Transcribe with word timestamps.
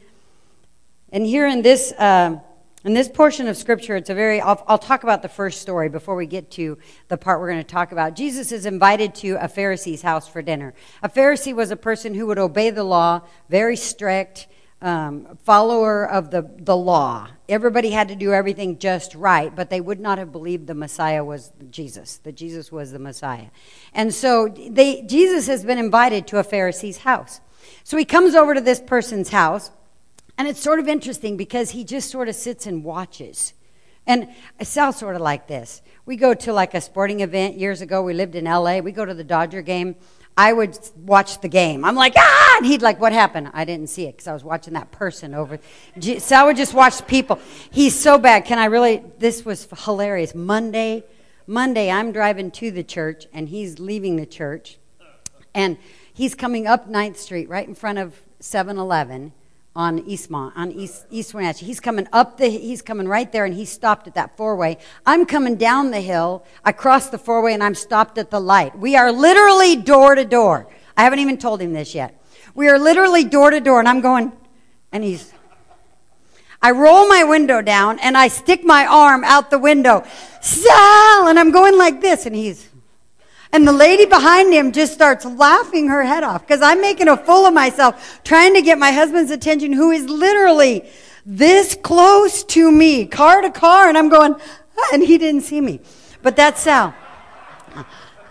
And 1.12 1.26
here 1.26 1.48
in 1.48 1.62
this. 1.62 1.92
Uh, 1.92 2.40
in 2.86 2.94
this 2.94 3.10
portion 3.10 3.48
of 3.48 3.58
scripture, 3.58 3.98
it's 3.98 4.10
a 4.10 4.16
very, 4.16 4.40
I'll, 4.40 4.64
I'll, 4.68 4.78
talk 4.78 5.04
about 5.04 5.22
the 5.22 5.30
first 5.30 5.62
story 5.62 5.90
before 5.90 6.16
we 6.16 6.26
get 6.26 6.50
to 6.52 6.78
the 7.10 7.18
part 7.18 7.42
we're 7.42 7.52
going 7.52 7.64
to 7.64 7.70
talk 7.70 7.92
about. 7.92 8.16
Jesus 8.16 8.52
is 8.52 8.66
invited 8.66 9.16
to 9.16 9.38
a 9.42 9.50
Pharisee's 9.50 10.02
house 10.02 10.28
for 10.28 10.42
dinner. 10.42 10.74
A 11.04 11.10
Pharisee 11.10 11.54
was 11.54 11.72
a 11.72 11.76
person 11.76 12.14
who 12.14 12.28
would 12.28 12.40
obey 12.40 12.70
the 12.70 12.86
law, 12.86 13.22
very 13.50 13.76
strict, 13.76 14.48
um, 14.82 15.38
follower 15.44 16.10
of 16.10 16.32
the, 16.32 16.50
the 16.58 16.76
law. 16.76 17.28
Everybody 17.50 17.90
had 17.90 18.08
to 18.10 18.16
do 18.16 18.32
everything 18.32 18.78
just 18.78 19.14
right, 19.14 19.54
but 19.54 19.70
they 19.70 19.82
would 19.82 20.00
not 20.00 20.18
have 20.18 20.32
believed 20.32 20.68
the 20.68 20.76
Messiah 20.76 21.24
was 21.24 21.52
Jesus, 21.70 22.18
that 22.20 22.36
Jesus 22.36 22.72
was 22.72 22.92
the 22.92 23.00
Messiah. 23.00 23.48
And 23.94 24.14
so 24.14 24.48
they, 24.48 25.02
Jesus 25.02 25.48
has 25.48 25.66
been 25.66 25.80
invited 25.80 26.28
to 26.28 26.38
a 26.38 26.44
Pharisee's 26.44 27.00
house. 27.00 27.42
So 27.84 27.98
he 27.98 28.06
comes 28.06 28.36
over 28.36 28.54
to 28.54 28.62
this 28.62 28.80
person's 28.80 29.30
house. 29.30 29.72
And 30.40 30.48
it's 30.48 30.62
sort 30.62 30.80
of 30.80 30.88
interesting 30.88 31.36
because 31.36 31.72
he 31.72 31.84
just 31.84 32.10
sort 32.10 32.30
of 32.30 32.34
sits 32.34 32.66
and 32.66 32.82
watches. 32.82 33.54
And 34.08 34.30
it 34.58 34.68
sounds 34.68 34.96
sort 34.96 35.18
of 35.18 35.22
like 35.22 35.48
this. 35.48 35.82
We 36.06 36.16
go 36.16 36.34
to 36.34 36.54
like 36.54 36.74
a 36.74 36.80
sporting 36.80 37.20
event 37.20 37.58
years 37.58 37.82
ago. 37.82 38.02
We 38.02 38.14
lived 38.14 38.36
in 38.36 38.46
LA. 38.46 38.80
We 38.80 38.94
go 38.94 39.04
to 39.04 39.14
the 39.14 39.26
Dodger 39.26 39.62
game. 39.62 39.98
I 40.38 40.54
would 40.54 40.80
watch 40.96 41.42
the 41.42 41.50
game. 41.50 41.84
I'm 41.84 41.96
like, 41.96 42.14
ah! 42.16 42.56
And 42.56 42.66
he'd 42.66 42.82
like, 42.82 43.02
what 43.02 43.12
happened? 43.12 43.52
I 43.54 43.66
didn't 43.66 43.90
see 43.90 44.06
it 44.06 44.14
because 44.14 44.28
I 44.28 44.34
was 44.34 44.46
watching 44.46 44.76
that 44.76 44.92
person 44.92 45.34
over. 45.34 45.60
So 46.20 46.36
I 46.38 46.44
would 46.46 46.56
just 46.56 46.74
watch 46.74 47.06
people. 47.06 47.38
He's 47.70 48.00
so 48.00 48.18
bad. 48.18 48.46
Can 48.46 48.60
I 48.60 48.66
really? 48.66 49.04
This 49.18 49.44
was 49.44 49.68
hilarious. 49.84 50.34
Monday, 50.34 51.04
Monday, 51.48 51.92
I'm 51.92 52.14
driving 52.14 52.50
to 52.52 52.72
the 52.72 52.86
church 52.86 53.28
and 53.34 53.50
he's 53.50 53.78
leaving 53.78 54.16
the 54.16 54.26
church. 54.26 54.78
And 55.54 55.78
he's 56.14 56.34
coming 56.34 56.66
up 56.66 56.90
9th 56.90 57.18
Street 57.18 57.50
right 57.50 57.68
in 57.68 57.76
front 57.76 57.98
of 57.98 58.22
7 58.40 58.78
Eleven 58.78 59.34
on 59.80 60.02
Eastmont, 60.04 60.52
on 60.58 60.74
East, 60.74 61.06
East 61.10 61.34
Wenatchee. 61.34 61.66
He's 61.66 61.80
coming 61.80 62.06
up 62.12 62.36
the, 62.36 62.50
he's 62.50 62.82
coming 62.82 63.08
right 63.08 63.32
there 63.32 63.46
and 63.46 63.54
he 63.54 63.64
stopped 63.64 64.08
at 64.08 64.16
that 64.16 64.36
four 64.36 64.58
way. 64.58 64.78
I'm 65.06 65.26
coming 65.26 65.56
down 65.56 65.92
the 65.92 66.02
hill. 66.02 66.44
I 66.66 66.74
crossed 66.74 67.12
the 67.12 67.18
four 67.18 67.42
way 67.42 67.54
and 67.54 67.64
I'm 67.64 67.76
stopped 67.76 68.18
at 68.18 68.30
the 68.30 68.42
light. 68.42 68.78
We 68.78 68.98
are 68.98 69.10
literally 69.10 69.78
door 69.78 70.16
to 70.16 70.26
door. 70.26 70.68
I 70.98 71.04
haven't 71.04 71.20
even 71.20 71.38
told 71.38 71.62
him 71.62 71.72
this 71.72 71.96
yet. 71.96 72.22
We 72.54 72.68
are 72.68 72.78
literally 72.78 73.24
door 73.24 73.52
to 73.52 73.62
door 73.62 73.80
and 73.80 73.88
I'm 73.88 74.02
going, 74.02 74.34
and 74.92 75.02
he's, 75.02 75.32
I 76.62 76.72
roll 76.72 77.08
my 77.08 77.24
window 77.24 77.62
down 77.62 78.00
and 78.00 78.18
I 78.18 78.28
stick 78.28 78.66
my 78.66 78.86
arm 78.86 79.24
out 79.24 79.50
the 79.50 79.60
window. 79.60 80.06
Sal! 80.42 81.30
And 81.30 81.40
I'm 81.40 81.52
going 81.52 81.78
like 81.78 82.02
this 82.02 82.26
and 82.26 82.36
he's, 82.36 82.69
and 83.52 83.68
the 83.68 83.74
lady 83.74 84.06
behind 84.06 84.54
him 84.54 84.72
just 84.72 84.94
starts 84.94 85.26
laughing 85.26 85.88
her 85.88 86.04
head 86.04 86.24
off 86.24 86.46
because 86.46 86.62
I'm 86.62 86.82
making 86.82 87.08
a 87.08 87.18
fool 87.18 87.46
of 87.48 87.54
myself 87.54 88.22
trying 88.24 88.54
to 88.54 88.62
get 88.62 88.78
my 88.78 88.92
husband's 88.92 89.32
attention, 89.32 89.74
who 89.74 89.92
is 89.92 90.08
literally 90.08 90.88
this 91.26 91.76
close 91.76 92.44
to 92.44 92.72
me, 92.72 93.06
car 93.06 93.42
to 93.42 93.50
car. 93.50 93.90
And 93.90 93.98
I'm 93.98 94.10
going, 94.10 94.36
ah, 94.36 94.90
and 94.94 95.04
he 95.04 95.18
didn't 95.18 95.42
see 95.42 95.62
me. 95.62 95.80
But 96.22 96.36
that's 96.36 96.62
Sal. 96.62 96.94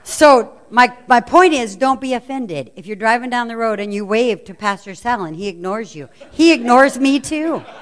So 0.04 0.58
my, 0.70 0.96
my 1.06 1.20
point 1.20 1.52
is 1.52 1.76
don't 1.76 2.00
be 2.00 2.14
offended. 2.14 2.70
If 2.76 2.86
you're 2.86 2.96
driving 2.96 3.30
down 3.30 3.48
the 3.48 3.56
road 3.56 3.80
and 3.80 3.92
you 3.92 4.04
wave 4.04 4.44
to 4.44 4.54
Pastor 4.54 4.94
Sal 4.94 5.24
and 5.24 5.34
he 5.34 5.48
ignores 5.48 5.94
you, 5.94 6.08
he 6.30 6.52
ignores 6.52 6.98
me 6.98 7.20
too. 7.20 7.64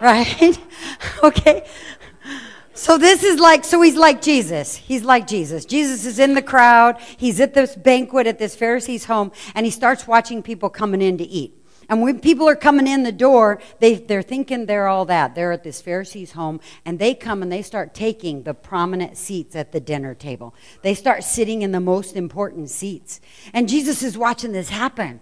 Right? 0.00 0.58
okay? 1.22 1.64
So 2.74 2.96
this 2.96 3.22
is 3.22 3.38
like, 3.38 3.64
so 3.64 3.82
he's 3.82 3.96
like 3.96 4.22
Jesus. 4.22 4.76
He's 4.76 5.04
like 5.04 5.26
Jesus. 5.26 5.64
Jesus 5.64 6.06
is 6.06 6.18
in 6.18 6.34
the 6.34 6.42
crowd. 6.42 6.98
He's 7.18 7.40
at 7.40 7.54
this 7.54 7.76
banquet 7.76 8.26
at 8.26 8.38
this 8.38 8.56
Pharisee's 8.56 9.04
home, 9.04 9.30
and 9.54 9.66
he 9.66 9.70
starts 9.70 10.06
watching 10.06 10.42
people 10.42 10.70
coming 10.70 11.02
in 11.02 11.18
to 11.18 11.24
eat. 11.24 11.58
And 11.88 12.00
when 12.00 12.20
people 12.20 12.48
are 12.48 12.56
coming 12.56 12.86
in 12.86 13.02
the 13.02 13.12
door, 13.12 13.60
they, 13.80 13.96
they're 13.96 14.22
thinking 14.22 14.64
they're 14.64 14.88
all 14.88 15.04
that. 15.06 15.34
They're 15.34 15.52
at 15.52 15.64
this 15.64 15.82
Pharisee's 15.82 16.32
home, 16.32 16.60
and 16.86 16.98
they 16.98 17.14
come 17.14 17.42
and 17.42 17.52
they 17.52 17.60
start 17.60 17.92
taking 17.92 18.44
the 18.44 18.54
prominent 18.54 19.18
seats 19.18 19.54
at 19.54 19.72
the 19.72 19.80
dinner 19.80 20.14
table. 20.14 20.54
They 20.80 20.94
start 20.94 21.24
sitting 21.24 21.60
in 21.60 21.72
the 21.72 21.80
most 21.80 22.16
important 22.16 22.70
seats. 22.70 23.20
And 23.52 23.68
Jesus 23.68 24.02
is 24.02 24.16
watching 24.16 24.52
this 24.52 24.70
happen. 24.70 25.20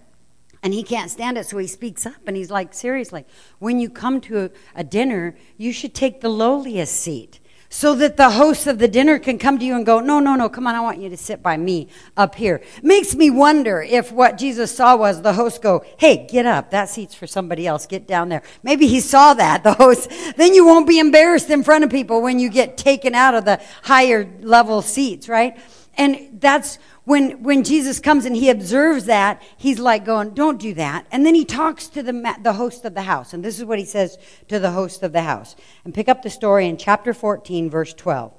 And 0.62 0.74
he 0.74 0.82
can't 0.82 1.10
stand 1.10 1.38
it, 1.38 1.46
so 1.46 1.56
he 1.56 1.66
speaks 1.66 2.04
up 2.04 2.26
and 2.26 2.36
he's 2.36 2.50
like, 2.50 2.74
Seriously, 2.74 3.24
when 3.58 3.80
you 3.80 3.88
come 3.88 4.20
to 4.22 4.44
a, 4.44 4.50
a 4.74 4.84
dinner, 4.84 5.36
you 5.56 5.72
should 5.72 5.94
take 5.94 6.20
the 6.20 6.28
lowliest 6.28 6.94
seat 6.94 7.40
so 7.72 7.94
that 7.94 8.16
the 8.16 8.30
host 8.30 8.66
of 8.66 8.78
the 8.80 8.88
dinner 8.88 9.16
can 9.18 9.38
come 9.38 9.56
to 9.56 9.64
you 9.64 9.76
and 9.76 9.86
go, 9.86 10.00
No, 10.00 10.18
no, 10.18 10.34
no, 10.34 10.48
come 10.48 10.66
on, 10.66 10.74
I 10.74 10.80
want 10.80 10.98
you 10.98 11.08
to 11.08 11.16
sit 11.16 11.40
by 11.42 11.56
me 11.56 11.88
up 12.16 12.34
here. 12.34 12.60
Makes 12.82 13.14
me 13.14 13.30
wonder 13.30 13.80
if 13.80 14.10
what 14.10 14.36
Jesus 14.36 14.74
saw 14.74 14.96
was 14.96 15.22
the 15.22 15.32
host 15.32 15.62
go, 15.62 15.84
Hey, 15.96 16.26
get 16.26 16.44
up. 16.44 16.72
That 16.72 16.88
seat's 16.88 17.14
for 17.14 17.28
somebody 17.28 17.66
else. 17.66 17.86
Get 17.86 18.06
down 18.08 18.28
there. 18.28 18.42
Maybe 18.62 18.88
he 18.88 19.00
saw 19.00 19.34
that, 19.34 19.62
the 19.62 19.74
host. 19.74 20.10
Then 20.36 20.52
you 20.52 20.66
won't 20.66 20.88
be 20.88 20.98
embarrassed 20.98 21.48
in 21.48 21.62
front 21.62 21.84
of 21.84 21.90
people 21.90 22.20
when 22.20 22.40
you 22.40 22.50
get 22.50 22.76
taken 22.76 23.14
out 23.14 23.34
of 23.34 23.44
the 23.44 23.60
higher 23.82 24.28
level 24.40 24.82
seats, 24.82 25.28
right? 25.28 25.56
And 26.00 26.40
that's 26.40 26.78
when, 27.04 27.42
when 27.42 27.62
Jesus 27.62 28.00
comes 28.00 28.24
and 28.24 28.34
he 28.34 28.48
observes 28.48 29.04
that, 29.04 29.42
he's 29.58 29.78
like 29.78 30.02
going, 30.06 30.30
Don't 30.30 30.58
do 30.58 30.72
that. 30.72 31.06
And 31.12 31.26
then 31.26 31.34
he 31.34 31.44
talks 31.44 31.88
to 31.88 32.02
the, 32.02 32.36
the 32.42 32.54
host 32.54 32.86
of 32.86 32.94
the 32.94 33.02
house. 33.02 33.34
And 33.34 33.44
this 33.44 33.58
is 33.58 33.66
what 33.66 33.78
he 33.78 33.84
says 33.84 34.16
to 34.48 34.58
the 34.58 34.70
host 34.70 35.02
of 35.02 35.12
the 35.12 35.20
house. 35.20 35.56
And 35.84 35.92
pick 35.92 36.08
up 36.08 36.22
the 36.22 36.30
story 36.30 36.66
in 36.66 36.78
chapter 36.78 37.12
14, 37.12 37.68
verse 37.68 37.92
12. 37.92 38.32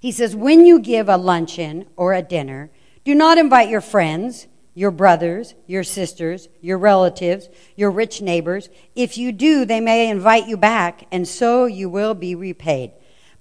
He 0.00 0.10
says, 0.10 0.34
When 0.34 0.66
you 0.66 0.80
give 0.80 1.08
a 1.08 1.16
luncheon 1.16 1.86
or 1.94 2.14
a 2.14 2.20
dinner, 2.20 2.72
do 3.04 3.14
not 3.14 3.38
invite 3.38 3.68
your 3.68 3.80
friends, 3.80 4.48
your 4.74 4.90
brothers, 4.90 5.54
your 5.68 5.84
sisters, 5.84 6.48
your 6.60 6.78
relatives, 6.78 7.48
your 7.76 7.92
rich 7.92 8.20
neighbors. 8.20 8.68
If 8.96 9.16
you 9.16 9.30
do, 9.30 9.64
they 9.64 9.80
may 9.80 10.10
invite 10.10 10.48
you 10.48 10.56
back, 10.56 11.06
and 11.12 11.28
so 11.28 11.66
you 11.66 11.88
will 11.88 12.14
be 12.14 12.34
repaid. 12.34 12.90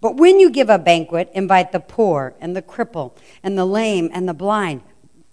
But 0.02 0.18
when 0.18 0.40
you 0.40 0.50
give 0.50 0.70
a 0.70 0.80
banquet, 0.80 1.30
invite 1.34 1.72
the 1.72 1.80
poor 1.80 2.34
and 2.42 2.56
the 2.56 2.62
cripple 2.62 3.16
and 3.44 3.58
the 3.58 3.66
lame 3.66 4.10
and 4.12 4.28
the 4.28 4.34
blind, 4.34 4.82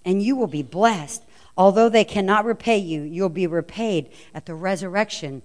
and 0.04 0.22
you 0.22 0.36
will 0.36 0.46
be 0.46 0.62
blessed. 0.62 1.24
Although 1.56 1.88
they 1.88 2.04
cannot 2.04 2.44
repay 2.44 2.78
you, 2.78 3.02
you'll 3.02 3.30
be 3.30 3.46
repaid 3.46 4.10
at 4.32 4.46
the 4.46 4.54
resurrection 4.54 5.42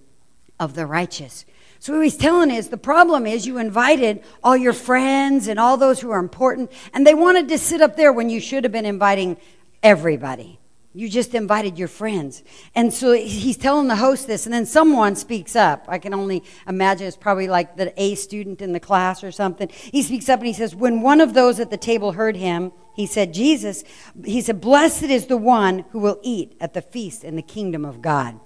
of 0.60 0.76
the 0.76 0.86
righteous. 0.86 1.46
So 1.80 1.94
what 1.94 2.04
he's 2.04 2.16
telling 2.16 2.52
is 2.52 2.70
the 2.70 2.78
problem 2.78 3.26
is 3.26 3.48
you 3.48 3.58
invited 3.58 4.24
all 4.44 4.56
your 4.56 4.74
friends 4.74 5.48
and 5.48 5.60
all 5.60 5.76
those 5.76 6.00
who 6.00 6.12
are 6.12 6.20
important, 6.20 6.72
and 6.94 7.08
they 7.08 7.14
wanted 7.14 7.50
to 7.50 7.58
sit 7.58 7.82
up 7.82 7.98
there 7.98 8.14
when 8.14 8.30
you 8.30 8.40
should 8.40 8.64
have 8.64 8.72
been 8.72 8.86
inviting 8.86 9.38
everybody. 9.82 10.60
You 10.96 11.10
just 11.10 11.34
invited 11.34 11.80
your 11.80 11.88
friends. 11.88 12.44
And 12.76 12.94
so 12.94 13.14
he's 13.14 13.58
telling 13.58 13.88
the 13.88 13.96
host 13.96 14.28
this, 14.28 14.46
and 14.46 14.54
then 14.54 14.68
someone 14.68 15.16
speaks 15.16 15.56
up. 15.56 15.86
I 15.88 15.98
can 15.98 16.14
only 16.14 16.44
imagine 16.68 17.08
it's 17.08 17.18
probably 17.18 17.48
like 17.48 17.78
the 17.78 18.00
A 18.02 18.14
student 18.14 18.62
in 18.62 18.74
the 18.74 18.80
class 18.80 19.24
or 19.24 19.32
something. 19.32 19.70
He 19.70 20.04
speaks 20.04 20.30
up 20.30 20.40
and 20.40 20.48
he 20.48 20.54
says, 20.54 20.76
When 20.76 21.02
one 21.02 21.20
of 21.20 21.34
those 21.34 21.60
at 21.60 21.72
the 21.72 21.78
table 21.78 22.12
heard 22.12 22.36
him, 22.36 22.72
he 22.96 23.08
said, 23.08 23.34
Jesus, 23.34 23.84
he 24.24 24.40
said, 24.40 24.62
Blessed 24.62 25.04
is 25.04 25.26
the 25.26 25.38
one 25.38 25.86
who 25.90 26.00
will 26.00 26.20
eat 26.22 26.56
at 26.62 26.76
the 26.76 26.82
feast 26.82 27.24
in 27.24 27.36
the 27.36 27.42
kingdom 27.42 27.86
of 27.86 28.04
God. 28.04 28.40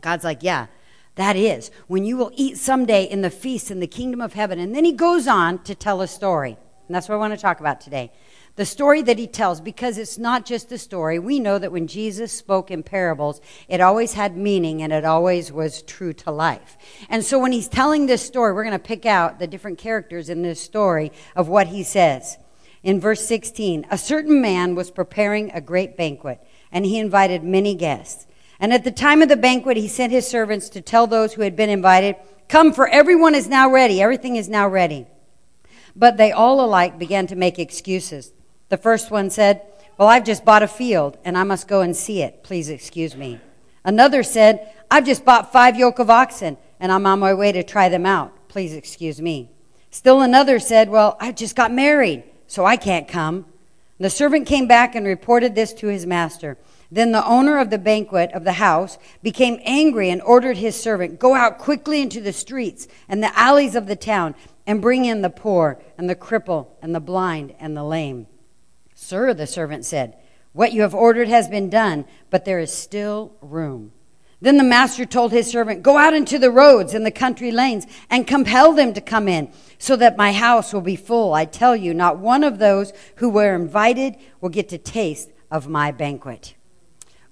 God's 0.00 0.24
like, 0.24 0.42
Yeah, 0.42 0.66
that 1.14 1.36
is, 1.36 1.70
when 1.86 2.04
you 2.04 2.16
will 2.16 2.32
eat 2.34 2.58
someday 2.58 3.04
in 3.04 3.22
the 3.22 3.30
feast 3.30 3.70
in 3.70 3.78
the 3.78 3.86
kingdom 3.86 4.20
of 4.20 4.32
heaven. 4.32 4.58
And 4.58 4.74
then 4.74 4.84
he 4.84 4.92
goes 4.92 5.28
on 5.28 5.62
to 5.62 5.74
tell 5.76 6.02
a 6.02 6.08
story. 6.08 6.58
And 6.88 6.94
that's 6.94 7.08
what 7.08 7.14
I 7.14 7.18
want 7.18 7.32
to 7.32 7.40
talk 7.40 7.60
about 7.60 7.80
today 7.80 8.10
the 8.56 8.64
story 8.64 9.02
that 9.02 9.18
he 9.18 9.26
tells, 9.26 9.60
because 9.60 9.98
it's 9.98 10.16
not 10.16 10.46
just 10.46 10.72
a 10.72 10.78
story. 10.78 11.18
We 11.18 11.38
know 11.38 11.58
that 11.58 11.72
when 11.72 11.86
Jesus 11.86 12.32
spoke 12.32 12.70
in 12.70 12.82
parables, 12.82 13.40
it 13.68 13.82
always 13.82 14.14
had 14.14 14.34
meaning 14.36 14.82
and 14.82 14.94
it 14.94 15.04
always 15.04 15.52
was 15.52 15.82
true 15.82 16.14
to 16.14 16.30
life. 16.30 16.78
And 17.10 17.22
so 17.22 17.38
when 17.38 17.52
he's 17.52 17.68
telling 17.68 18.06
this 18.06 18.26
story, 18.26 18.54
we're 18.54 18.64
going 18.64 18.72
to 18.72 18.78
pick 18.78 19.04
out 19.04 19.38
the 19.38 19.46
different 19.46 19.76
characters 19.76 20.30
in 20.30 20.40
this 20.40 20.60
story 20.60 21.12
of 21.36 21.48
what 21.48 21.66
he 21.66 21.82
says. 21.82 22.38
In 22.82 22.98
verse 22.98 23.26
16, 23.26 23.86
a 23.90 23.98
certain 23.98 24.40
man 24.40 24.74
was 24.74 24.90
preparing 24.90 25.50
a 25.50 25.60
great 25.60 25.96
banquet, 25.96 26.40
and 26.72 26.86
he 26.86 26.98
invited 26.98 27.44
many 27.44 27.74
guests. 27.74 28.26
And 28.58 28.72
at 28.72 28.84
the 28.84 28.90
time 28.90 29.20
of 29.20 29.28
the 29.28 29.36
banquet, 29.36 29.76
he 29.76 29.88
sent 29.88 30.12
his 30.12 30.26
servants 30.26 30.70
to 30.70 30.80
tell 30.80 31.06
those 31.06 31.34
who 31.34 31.42
had 31.42 31.56
been 31.56 31.68
invited, 31.68 32.16
Come, 32.48 32.72
for 32.72 32.88
everyone 32.88 33.34
is 33.34 33.48
now 33.48 33.68
ready. 33.68 34.00
Everything 34.00 34.36
is 34.36 34.48
now 34.48 34.66
ready. 34.68 35.06
But 35.94 36.16
they 36.16 36.32
all 36.32 36.64
alike 36.64 36.98
began 36.98 37.26
to 37.26 37.36
make 37.36 37.58
excuses. 37.58 38.32
The 38.68 38.76
first 38.76 39.10
one 39.10 39.30
said, 39.30 39.62
Well, 39.96 40.08
I've 40.08 40.24
just 40.24 40.44
bought 40.44 40.62
a 40.62 40.68
field 40.68 41.18
and 41.24 41.38
I 41.38 41.44
must 41.44 41.68
go 41.68 41.82
and 41.82 41.96
see 41.96 42.22
it. 42.22 42.42
Please 42.42 42.68
excuse 42.68 43.16
me. 43.16 43.40
Another 43.84 44.22
said, 44.22 44.72
I've 44.90 45.06
just 45.06 45.24
bought 45.24 45.52
five 45.52 45.76
yoke 45.76 46.00
of 46.00 46.10
oxen 46.10 46.56
and 46.80 46.90
I'm 46.90 47.06
on 47.06 47.20
my 47.20 47.32
way 47.32 47.52
to 47.52 47.62
try 47.62 47.88
them 47.88 48.04
out. 48.04 48.48
Please 48.48 48.72
excuse 48.72 49.20
me. 49.20 49.50
Still 49.90 50.20
another 50.20 50.58
said, 50.58 50.88
Well, 50.88 51.16
I 51.20 51.30
just 51.30 51.54
got 51.54 51.72
married, 51.72 52.24
so 52.48 52.64
I 52.64 52.76
can't 52.76 53.06
come. 53.06 53.46
And 53.98 54.04
the 54.04 54.10
servant 54.10 54.46
came 54.46 54.66
back 54.66 54.94
and 54.94 55.06
reported 55.06 55.54
this 55.54 55.72
to 55.74 55.86
his 55.86 56.04
master. 56.04 56.58
Then 56.90 57.12
the 57.12 57.24
owner 57.24 57.58
of 57.58 57.70
the 57.70 57.78
banquet 57.78 58.30
of 58.32 58.44
the 58.44 58.54
house 58.54 58.98
became 59.22 59.60
angry 59.64 60.10
and 60.10 60.20
ordered 60.22 60.56
his 60.56 60.80
servant, 60.80 61.20
Go 61.20 61.34
out 61.34 61.58
quickly 61.58 62.02
into 62.02 62.20
the 62.20 62.32
streets 62.32 62.88
and 63.08 63.22
the 63.22 63.36
alleys 63.38 63.76
of 63.76 63.86
the 63.86 63.96
town 63.96 64.34
and 64.66 64.82
bring 64.82 65.04
in 65.04 65.22
the 65.22 65.30
poor 65.30 65.80
and 65.96 66.10
the 66.10 66.16
cripple 66.16 66.66
and 66.82 66.94
the 66.94 67.00
blind 67.00 67.54
and 67.60 67.76
the 67.76 67.84
lame. 67.84 68.26
Sir, 69.06 69.32
the 69.34 69.46
servant 69.46 69.84
said, 69.84 70.16
What 70.52 70.72
you 70.72 70.82
have 70.82 70.92
ordered 70.92 71.28
has 71.28 71.46
been 71.46 71.70
done, 71.70 72.06
but 72.28 72.44
there 72.44 72.58
is 72.58 72.72
still 72.72 73.36
room. 73.40 73.92
Then 74.40 74.56
the 74.56 74.64
master 74.64 75.04
told 75.06 75.30
his 75.30 75.48
servant, 75.48 75.84
Go 75.84 75.96
out 75.96 76.12
into 76.12 76.40
the 76.40 76.50
roads 76.50 76.92
and 76.92 77.06
the 77.06 77.12
country 77.12 77.52
lanes 77.52 77.86
and 78.10 78.26
compel 78.26 78.72
them 78.72 78.92
to 78.94 79.00
come 79.00 79.28
in, 79.28 79.52
so 79.78 79.94
that 79.94 80.16
my 80.16 80.32
house 80.32 80.72
will 80.72 80.80
be 80.80 80.96
full. 80.96 81.34
I 81.34 81.44
tell 81.44 81.76
you, 81.76 81.94
not 81.94 82.18
one 82.18 82.42
of 82.42 82.58
those 82.58 82.92
who 83.18 83.28
were 83.28 83.54
invited 83.54 84.16
will 84.40 84.48
get 84.48 84.70
to 84.70 84.78
taste 84.78 85.30
of 85.52 85.68
my 85.68 85.92
banquet. 85.92 86.56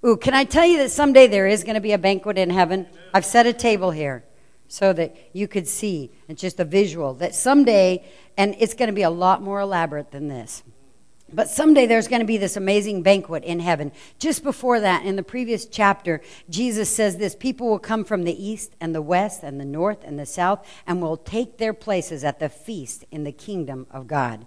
Ooh, 0.05 0.15
can 0.15 0.33
I 0.33 0.45
tell 0.45 0.65
you 0.65 0.77
that 0.77 0.91
someday 0.91 1.27
there 1.27 1.45
is 1.45 1.65
going 1.65 1.75
to 1.75 1.81
be 1.81 1.91
a 1.91 1.97
banquet 1.97 2.37
in 2.37 2.51
heaven? 2.51 2.87
I've 3.13 3.25
set 3.25 3.47
a 3.47 3.53
table 3.53 3.91
here 3.91 4.23
so 4.69 4.93
that 4.93 5.13
you 5.33 5.49
could 5.49 5.67
see. 5.67 6.13
It's 6.29 6.39
just 6.39 6.61
a 6.61 6.65
visual 6.65 7.15
that 7.15 7.35
someday, 7.35 8.05
and 8.37 8.55
it's 8.59 8.75
going 8.75 8.87
to 8.87 8.95
be 8.95 9.01
a 9.01 9.09
lot 9.09 9.41
more 9.41 9.59
elaborate 9.59 10.11
than 10.11 10.29
this. 10.29 10.63
But 11.33 11.49
someday 11.49 11.87
there's 11.87 12.07
going 12.07 12.21
to 12.21 12.25
be 12.25 12.37
this 12.37 12.55
amazing 12.55 13.01
banquet 13.01 13.43
in 13.43 13.59
heaven. 13.59 13.91
Just 14.19 14.43
before 14.43 14.79
that, 14.79 15.05
in 15.05 15.15
the 15.15 15.23
previous 15.23 15.65
chapter, 15.65 16.21
Jesus 16.49 16.95
says 16.95 17.17
this 17.17 17.35
people 17.35 17.67
will 17.67 17.79
come 17.79 18.05
from 18.05 18.23
the 18.23 18.43
east 18.43 18.75
and 18.79 18.93
the 18.93 19.01
west 19.01 19.41
and 19.43 19.59
the 19.59 19.65
north 19.65 20.03
and 20.03 20.19
the 20.19 20.25
south 20.25 20.65
and 20.85 21.01
will 21.01 21.17
take 21.17 21.57
their 21.57 21.73
places 21.73 22.23
at 22.23 22.39
the 22.39 22.49
feast 22.49 23.05
in 23.11 23.23
the 23.23 23.31
kingdom 23.31 23.87
of 23.89 24.07
God. 24.07 24.45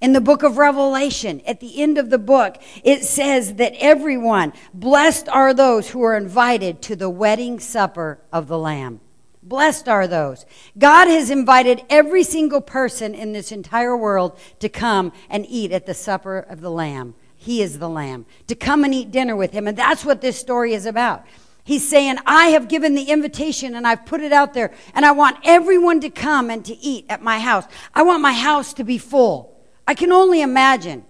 In 0.00 0.14
the 0.14 0.20
book 0.20 0.42
of 0.42 0.58
Revelation, 0.58 1.40
at 1.46 1.60
the 1.60 1.80
end 1.80 1.96
of 1.96 2.10
the 2.10 2.18
book, 2.18 2.60
it 2.82 3.04
says 3.04 3.54
that 3.54 3.74
everyone, 3.78 4.52
blessed 4.74 5.28
are 5.28 5.54
those 5.54 5.90
who 5.90 6.02
are 6.02 6.16
invited 6.16 6.82
to 6.82 6.96
the 6.96 7.10
wedding 7.10 7.60
supper 7.60 8.20
of 8.32 8.48
the 8.48 8.58
Lamb. 8.58 9.00
Blessed 9.42 9.88
are 9.88 10.06
those. 10.06 10.46
God 10.78 11.08
has 11.08 11.28
invited 11.28 11.82
every 11.90 12.22
single 12.22 12.60
person 12.60 13.14
in 13.14 13.32
this 13.32 13.50
entire 13.50 13.96
world 13.96 14.38
to 14.60 14.68
come 14.68 15.12
and 15.28 15.44
eat 15.48 15.72
at 15.72 15.86
the 15.86 15.94
supper 15.94 16.38
of 16.38 16.60
the 16.60 16.70
Lamb. 16.70 17.14
He 17.36 17.60
is 17.60 17.80
the 17.80 17.88
Lamb. 17.88 18.24
To 18.46 18.54
come 18.54 18.84
and 18.84 18.94
eat 18.94 19.10
dinner 19.10 19.34
with 19.34 19.50
Him. 19.50 19.66
And 19.66 19.76
that's 19.76 20.04
what 20.04 20.20
this 20.20 20.38
story 20.38 20.74
is 20.74 20.86
about. 20.86 21.24
He's 21.64 21.88
saying, 21.88 22.18
I 22.24 22.46
have 22.48 22.68
given 22.68 22.94
the 22.94 23.04
invitation 23.04 23.74
and 23.74 23.86
I've 23.86 24.06
put 24.06 24.20
it 24.20 24.32
out 24.32 24.54
there, 24.54 24.72
and 24.94 25.04
I 25.04 25.12
want 25.12 25.38
everyone 25.44 26.00
to 26.00 26.10
come 26.10 26.50
and 26.50 26.64
to 26.64 26.76
eat 26.78 27.06
at 27.08 27.22
my 27.22 27.38
house. 27.38 27.64
I 27.94 28.02
want 28.02 28.22
my 28.22 28.32
house 28.32 28.72
to 28.74 28.84
be 28.84 28.98
full. 28.98 29.60
I 29.86 29.94
can 29.94 30.12
only 30.12 30.42
imagine 30.42 31.04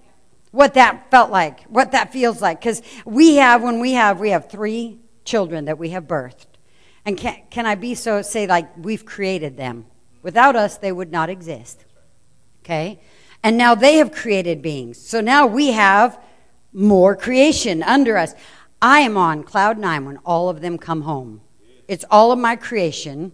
what 0.50 0.74
that 0.74 1.10
felt 1.10 1.30
like, 1.30 1.64
what 1.64 1.92
that 1.92 2.12
feels 2.12 2.40
like. 2.42 2.60
Because 2.60 2.82
we 3.04 3.36
have, 3.36 3.62
when 3.62 3.80
we 3.80 3.92
have, 3.92 4.20
we 4.20 4.30
have 4.30 4.50
three 4.50 5.00
children 5.24 5.66
that 5.66 5.78
we 5.78 5.90
have 5.90 6.04
birthed. 6.04 6.46
And 7.04 7.16
can, 7.16 7.36
can 7.50 7.66
I 7.66 7.74
be 7.74 7.94
so, 7.94 8.22
say, 8.22 8.46
like, 8.46 8.68
we've 8.76 9.04
created 9.04 9.56
them? 9.56 9.86
Without 10.22 10.54
us, 10.54 10.78
they 10.78 10.92
would 10.92 11.10
not 11.10 11.28
exist. 11.28 11.84
Okay? 12.62 13.00
And 13.42 13.56
now 13.58 13.74
they 13.74 13.96
have 13.96 14.12
created 14.12 14.62
beings. 14.62 14.98
So 14.98 15.20
now 15.20 15.46
we 15.46 15.72
have 15.72 16.18
more 16.72 17.16
creation 17.16 17.82
under 17.82 18.16
us. 18.16 18.34
I 18.80 19.00
am 19.00 19.16
on 19.16 19.42
cloud 19.42 19.78
nine 19.78 20.04
when 20.06 20.18
all 20.18 20.48
of 20.48 20.60
them 20.60 20.78
come 20.78 21.02
home. 21.02 21.40
It's 21.88 22.04
all 22.10 22.30
of 22.32 22.38
my 22.38 22.56
creation, 22.56 23.32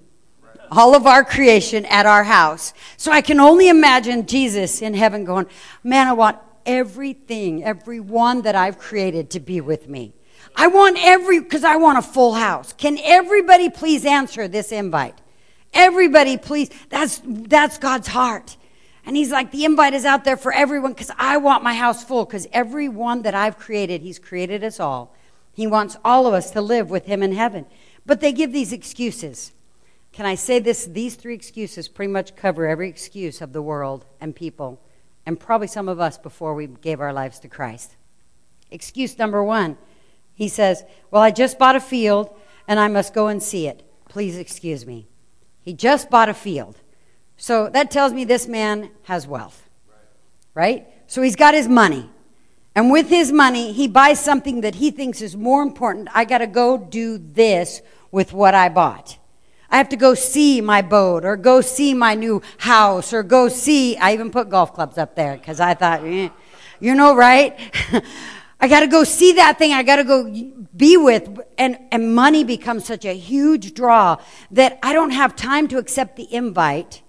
all 0.71 0.95
of 0.95 1.07
our 1.07 1.25
creation 1.25 1.85
at 1.87 2.07
our 2.07 2.25
house. 2.25 2.73
So 2.97 3.13
I 3.13 3.21
can 3.21 3.39
only 3.39 3.69
imagine 3.69 4.27
Jesus 4.27 4.83
in 4.83 4.95
heaven 4.95 5.25
going, 5.25 5.47
Man, 5.85 6.09
I 6.09 6.15
want 6.15 6.39
everything, 6.65 7.65
every 7.65 8.01
one 8.01 8.43
that 8.43 8.55
I've 8.55 8.79
created 8.79 9.31
to 9.31 9.41
be 9.41 9.61
with 9.61 9.89
me. 9.89 10.15
I 10.59 10.67
want 10.67 10.99
every, 11.01 11.39
because 11.39 11.63
I 11.63 11.77
want 11.77 11.99
a 11.99 12.03
full 12.03 12.35
house. 12.35 12.73
Can 12.73 12.99
everybody 12.99 13.71
please 13.71 14.05
answer 14.05 14.49
this 14.49 14.73
invite? 14.73 15.17
Everybody, 15.73 16.37
please. 16.37 16.69
That's, 16.89 17.23
that's 17.25 17.79
God's 17.79 18.09
heart. 18.09 18.57
And 19.07 19.17
he's 19.17 19.31
like, 19.31 19.53
the 19.53 19.65
invite 19.65 19.95
is 19.95 20.05
out 20.05 20.25
there 20.25 20.37
for 20.37 20.53
everyone 20.53 20.95
because 20.95 21.13
I 21.17 21.37
want 21.37 21.63
my 21.63 21.75
house 21.75 22.03
full 22.03 22.25
because 22.25 22.49
everyone 22.53 23.23
that 23.23 23.37
I've 23.37 23.57
created, 23.57 24.03
he's 24.03 24.19
created 24.19 24.65
us 24.65 24.81
all. 24.81 25.15
He 25.53 25.69
wants 25.69 25.97
all 26.05 26.27
of 26.27 26.35
us 26.35 26.51
to 26.51 26.61
live 26.61 26.91
with 26.91 27.07
him 27.07 27.23
in 27.23 27.33
heaven. 27.33 27.65
But 28.05 28.21
they 28.21 28.33
give 28.33 28.53
these 28.53 28.73
excuses. 28.73 29.53
Can 30.13 30.27
I 30.27 30.35
say 30.35 30.59
this? 30.59 30.87
These 30.87 31.15
three 31.15 31.35
excuses 31.35 31.87
pretty 31.87 32.11
much 32.11 32.35
cover 32.35 32.67
every 32.67 32.89
excuse 32.89 33.41
of 33.41 33.53
the 33.53 33.63
world 33.63 34.07
and 34.21 34.35
people, 34.35 34.81
and 35.25 35.39
probably 35.39 35.69
some 35.69 35.89
of 35.89 36.01
us 36.01 36.19
before 36.19 36.55
we 36.55 36.67
gave 36.67 37.01
our 37.01 37.13
lives 37.13 37.39
to 37.41 37.49
Christ. 37.49 37.95
Excuse 38.71 39.19
number 39.19 39.45
one 39.45 39.79
he 40.39 40.47
says, 40.47 40.85
Well, 41.11 41.21
I 41.21 41.33
just 41.33 41.59
bought 41.59 41.75
a 41.75 41.81
field 41.81 42.31
and 42.69 42.79
I 42.79 42.87
must 42.87 43.13
go 43.13 43.27
and 43.27 43.43
see 43.43 43.67
it. 43.67 43.83
Please 44.09 44.39
excuse 44.39 44.87
me. 44.87 45.09
He 45.61 45.73
just 45.73 46.11
bought 46.11 46.29
a 46.29 46.35
field. 46.35 46.77
So 47.37 47.69
that 47.71 47.91
tells 47.91 48.13
me 48.13 48.25
this 48.25 48.47
man 48.47 48.91
has 49.03 49.27
wealth, 49.27 49.69
right? 50.55 50.87
So 51.09 51.23
he's 51.23 51.35
got 51.35 51.55
his 51.55 51.67
money. 51.67 52.09
And 52.77 52.93
with 52.93 53.09
his 53.09 53.33
money, 53.33 53.73
he 53.73 53.89
buys 53.89 54.21
something 54.21 54.61
that 54.61 54.77
he 54.77 54.93
thinks 54.93 55.21
is 55.21 55.37
more 55.37 55.61
important. 55.61 56.09
I 56.15 56.25
got 56.25 56.39
to 56.39 56.47
go 56.47 56.79
do 56.79 57.19
this 57.19 57.83
with 58.13 58.33
what 58.33 58.55
I 58.55 58.69
bought. 58.69 59.19
I 59.69 59.77
have 59.79 59.89
to 59.89 59.97
go 59.97 60.15
see 60.15 60.61
my 60.61 60.83
boat 60.83 61.25
or 61.25 61.37
go 61.37 61.63
see 61.63 61.95
my 61.95 62.15
new 62.15 62.43
house 62.59 63.13
or 63.13 63.25
go 63.25 63.49
see. 63.49 63.97
I 63.97 64.13
even 64.13 64.31
put 64.31 64.51
golf 64.51 64.73
clubs 64.73 64.99
up 64.99 65.17
there 65.17 65.37
because 65.37 65.59
I 65.59 65.75
thought, 65.75 66.05
eh, 66.05 66.29
you 66.79 66.95
know, 66.95 67.17
right? 67.17 67.59
I 68.61 68.69
got 68.69 68.81
to 68.81 68.87
go 68.89 69.05
see 69.05 69.33
that 69.35 69.59
thing. 69.59 69.73
I 69.73 69.83
got 69.83 69.97
to 69.97 70.05
go 70.05 70.33
be 70.77 70.97
with. 70.97 71.39
And, 71.57 71.79
and 71.93 72.15
money 72.15 72.43
becomes 72.45 72.85
such 72.85 73.05
a 73.05 73.15
huge 73.15 73.75
draw 73.75 74.17
that 74.51 74.79
I 74.83 74.93
don't 74.93 75.11
have 75.11 75.37
time 75.37 75.69
to 75.69 75.79
accept 75.79 76.17
the 76.17 76.33
invite 76.33 77.03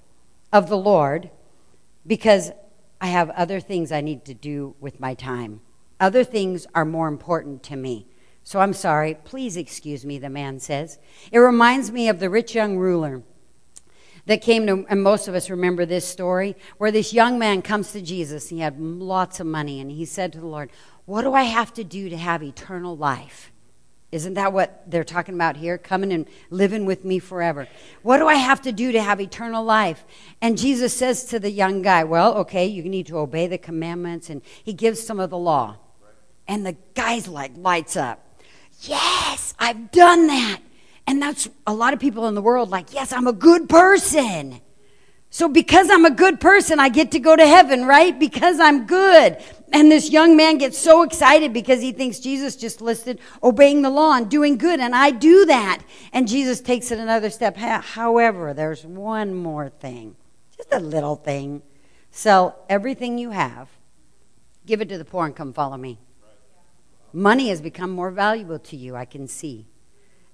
of 0.53 0.69
the 0.69 0.77
Lord 0.77 1.31
because 2.05 2.51
I 3.01 3.07
have 3.07 3.29
other 3.31 3.59
things 3.59 3.91
I 3.91 4.01
need 4.01 4.25
to 4.25 4.33
do 4.33 4.75
with 4.79 4.99
my 4.99 5.13
time. 5.13 5.61
Other 5.99 6.23
things 6.23 6.67
are 6.75 6.85
more 6.85 7.07
important 7.07 7.63
to 7.63 7.75
me. 7.75 8.07
So 8.43 8.59
I'm 8.59 8.73
sorry. 8.73 9.15
Please 9.25 9.57
excuse 9.57 10.05
me, 10.05 10.17
the 10.17 10.29
man 10.29 10.59
says. 10.59 10.97
It 11.31 11.39
reminds 11.39 11.91
me 11.91 12.09
of 12.09 12.19
the 12.19 12.29
rich 12.29 12.55
young 12.55 12.77
ruler 12.77 13.23
that 14.25 14.41
came 14.41 14.67
to, 14.67 14.85
and 14.89 15.01
most 15.01 15.27
of 15.27 15.35
us 15.35 15.49
remember 15.49 15.85
this 15.85 16.07
story, 16.07 16.55
where 16.77 16.91
this 16.91 17.13
young 17.13 17.39
man 17.39 17.61
comes 17.61 17.91
to 17.91 18.01
Jesus. 18.01 18.49
He 18.49 18.59
had 18.59 18.79
lots 18.79 19.39
of 19.39 19.47
money, 19.47 19.79
and 19.79 19.91
he 19.91 20.05
said 20.05 20.31
to 20.33 20.39
the 20.39 20.45
Lord, 20.45 20.69
what 21.09 21.23
do 21.23 21.33
I 21.33 21.41
have 21.41 21.73
to 21.73 21.83
do 21.83 22.09
to 22.09 22.17
have 22.17 22.43
eternal 22.43 22.95
life? 22.95 23.51
Isn't 24.11 24.35
that 24.35 24.53
what 24.53 24.83
they're 24.85 25.03
talking 25.03 25.33
about 25.33 25.57
here? 25.57 25.79
Coming 25.79 26.13
and 26.13 26.27
living 26.51 26.85
with 26.85 27.03
me 27.03 27.17
forever. 27.17 27.67
What 28.03 28.19
do 28.19 28.27
I 28.27 28.35
have 28.35 28.61
to 28.61 28.71
do 28.71 28.91
to 28.91 29.01
have 29.01 29.19
eternal 29.19 29.63
life? 29.63 30.05
And 30.39 30.55
Jesus 30.55 30.95
says 30.95 31.23
to 31.25 31.39
the 31.39 31.49
young 31.49 31.81
guy, 31.81 32.03
Well, 32.03 32.35
okay, 32.37 32.67
you 32.67 32.83
need 32.83 33.07
to 33.07 33.17
obey 33.17 33.47
the 33.47 33.57
commandments. 33.57 34.29
And 34.29 34.43
he 34.63 34.71
gives 34.71 35.01
some 35.01 35.19
of 35.19 35.31
the 35.31 35.37
law. 35.37 35.77
And 36.47 36.63
the 36.63 36.77
guy's 36.93 37.27
like, 37.27 37.53
lights 37.55 37.97
up. 37.97 38.43
Yes, 38.81 39.55
I've 39.57 39.89
done 39.89 40.27
that. 40.27 40.59
And 41.07 41.19
that's 41.19 41.49
a 41.65 41.73
lot 41.73 41.93
of 41.93 41.99
people 41.99 42.27
in 42.27 42.35
the 42.35 42.41
world 42.41 42.69
like, 42.69 42.93
Yes, 42.93 43.11
I'm 43.11 43.25
a 43.25 43.33
good 43.33 43.67
person. 43.67 44.61
So, 45.31 45.47
because 45.47 45.91
I'm 45.91 46.05
a 46.05 46.11
good 46.11 46.39
person, 46.39 46.79
I 46.79 46.89
get 46.89 47.11
to 47.11 47.19
go 47.19 47.35
to 47.35 47.45
heaven, 47.45 47.85
right? 47.85 48.17
Because 48.17 48.59
I'm 48.59 48.87
good. 48.87 49.37
And 49.71 49.91
this 49.91 50.09
young 50.09 50.35
man 50.35 50.57
gets 50.57 50.77
so 50.77 51.03
excited 51.03 51.53
because 51.53 51.81
he 51.81 51.91
thinks 51.91 52.19
Jesus 52.19 52.55
just 52.55 52.81
listed 52.81 53.19
obeying 53.43 53.83
the 53.83 53.91
law 53.91 54.13
and 54.15 54.27
doing 54.29 54.57
good, 54.57 54.79
and 54.79 54.95
I 54.95 55.11
do 55.11 55.45
that. 55.45 55.83
And 56.11 56.27
Jesus 56.27 56.59
takes 56.61 56.89
it 56.89 56.97
another 56.97 57.29
step. 57.29 57.55
However, 57.57 58.55
there's 58.55 58.83
one 58.83 59.35
more 59.35 59.69
thing, 59.69 60.15
just 60.57 60.73
a 60.73 60.79
little 60.79 61.15
thing. 61.15 61.61
Sell 62.09 62.65
everything 62.67 63.19
you 63.19 63.29
have, 63.29 63.69
give 64.65 64.81
it 64.81 64.89
to 64.89 64.97
the 64.97 65.05
poor, 65.05 65.27
and 65.27 65.35
come 65.35 65.53
follow 65.53 65.77
me. 65.77 65.99
Money 67.13 67.49
has 67.49 67.61
become 67.61 67.91
more 67.91 68.09
valuable 68.09 68.59
to 68.59 68.75
you, 68.75 68.95
I 68.95 69.05
can 69.05 69.27
see. 69.27 69.67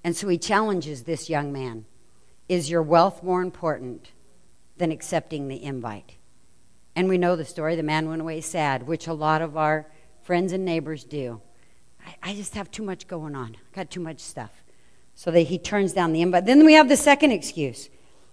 And 0.05 0.15
so 0.15 0.29
he 0.29 0.37
challenges 0.37 1.03
this 1.03 1.29
young 1.29 1.51
man 1.51 1.85
Is 2.47 2.69
your 2.69 2.81
wealth 2.81 3.23
more 3.23 3.41
important? 3.41 4.11
Than 4.77 4.91
accepting 4.91 5.47
the 5.47 5.63
invite. 5.63 6.15
And 6.95 7.09
we 7.09 7.17
know 7.17 7.35
the 7.35 7.45
story. 7.45 7.75
The 7.75 7.83
man 7.83 8.09
went 8.09 8.21
away 8.21 8.41
sad, 8.41 8.87
which 8.87 9.07
a 9.07 9.13
lot 9.13 9.41
of 9.41 9.57
our 9.57 9.87
friends 10.21 10.53
and 10.53 10.65
neighbors 10.65 11.03
do. 11.03 11.41
I, 12.05 12.31
I 12.31 12.35
just 12.35 12.55
have 12.55 12.71
too 12.71 12.83
much 12.83 13.07
going 13.07 13.35
on. 13.35 13.55
I 13.55 13.75
got 13.75 13.89
too 13.89 13.99
much 13.99 14.19
stuff. 14.19 14.51
So 15.13 15.31
that 15.31 15.41
he 15.41 15.57
turns 15.57 15.93
down 15.93 16.13
the 16.13 16.21
invite. 16.21 16.45
Then 16.45 16.65
we 16.65 16.73
have 16.73 16.89
the 16.89 16.97
second 16.97 17.31
excuse. 17.31 17.89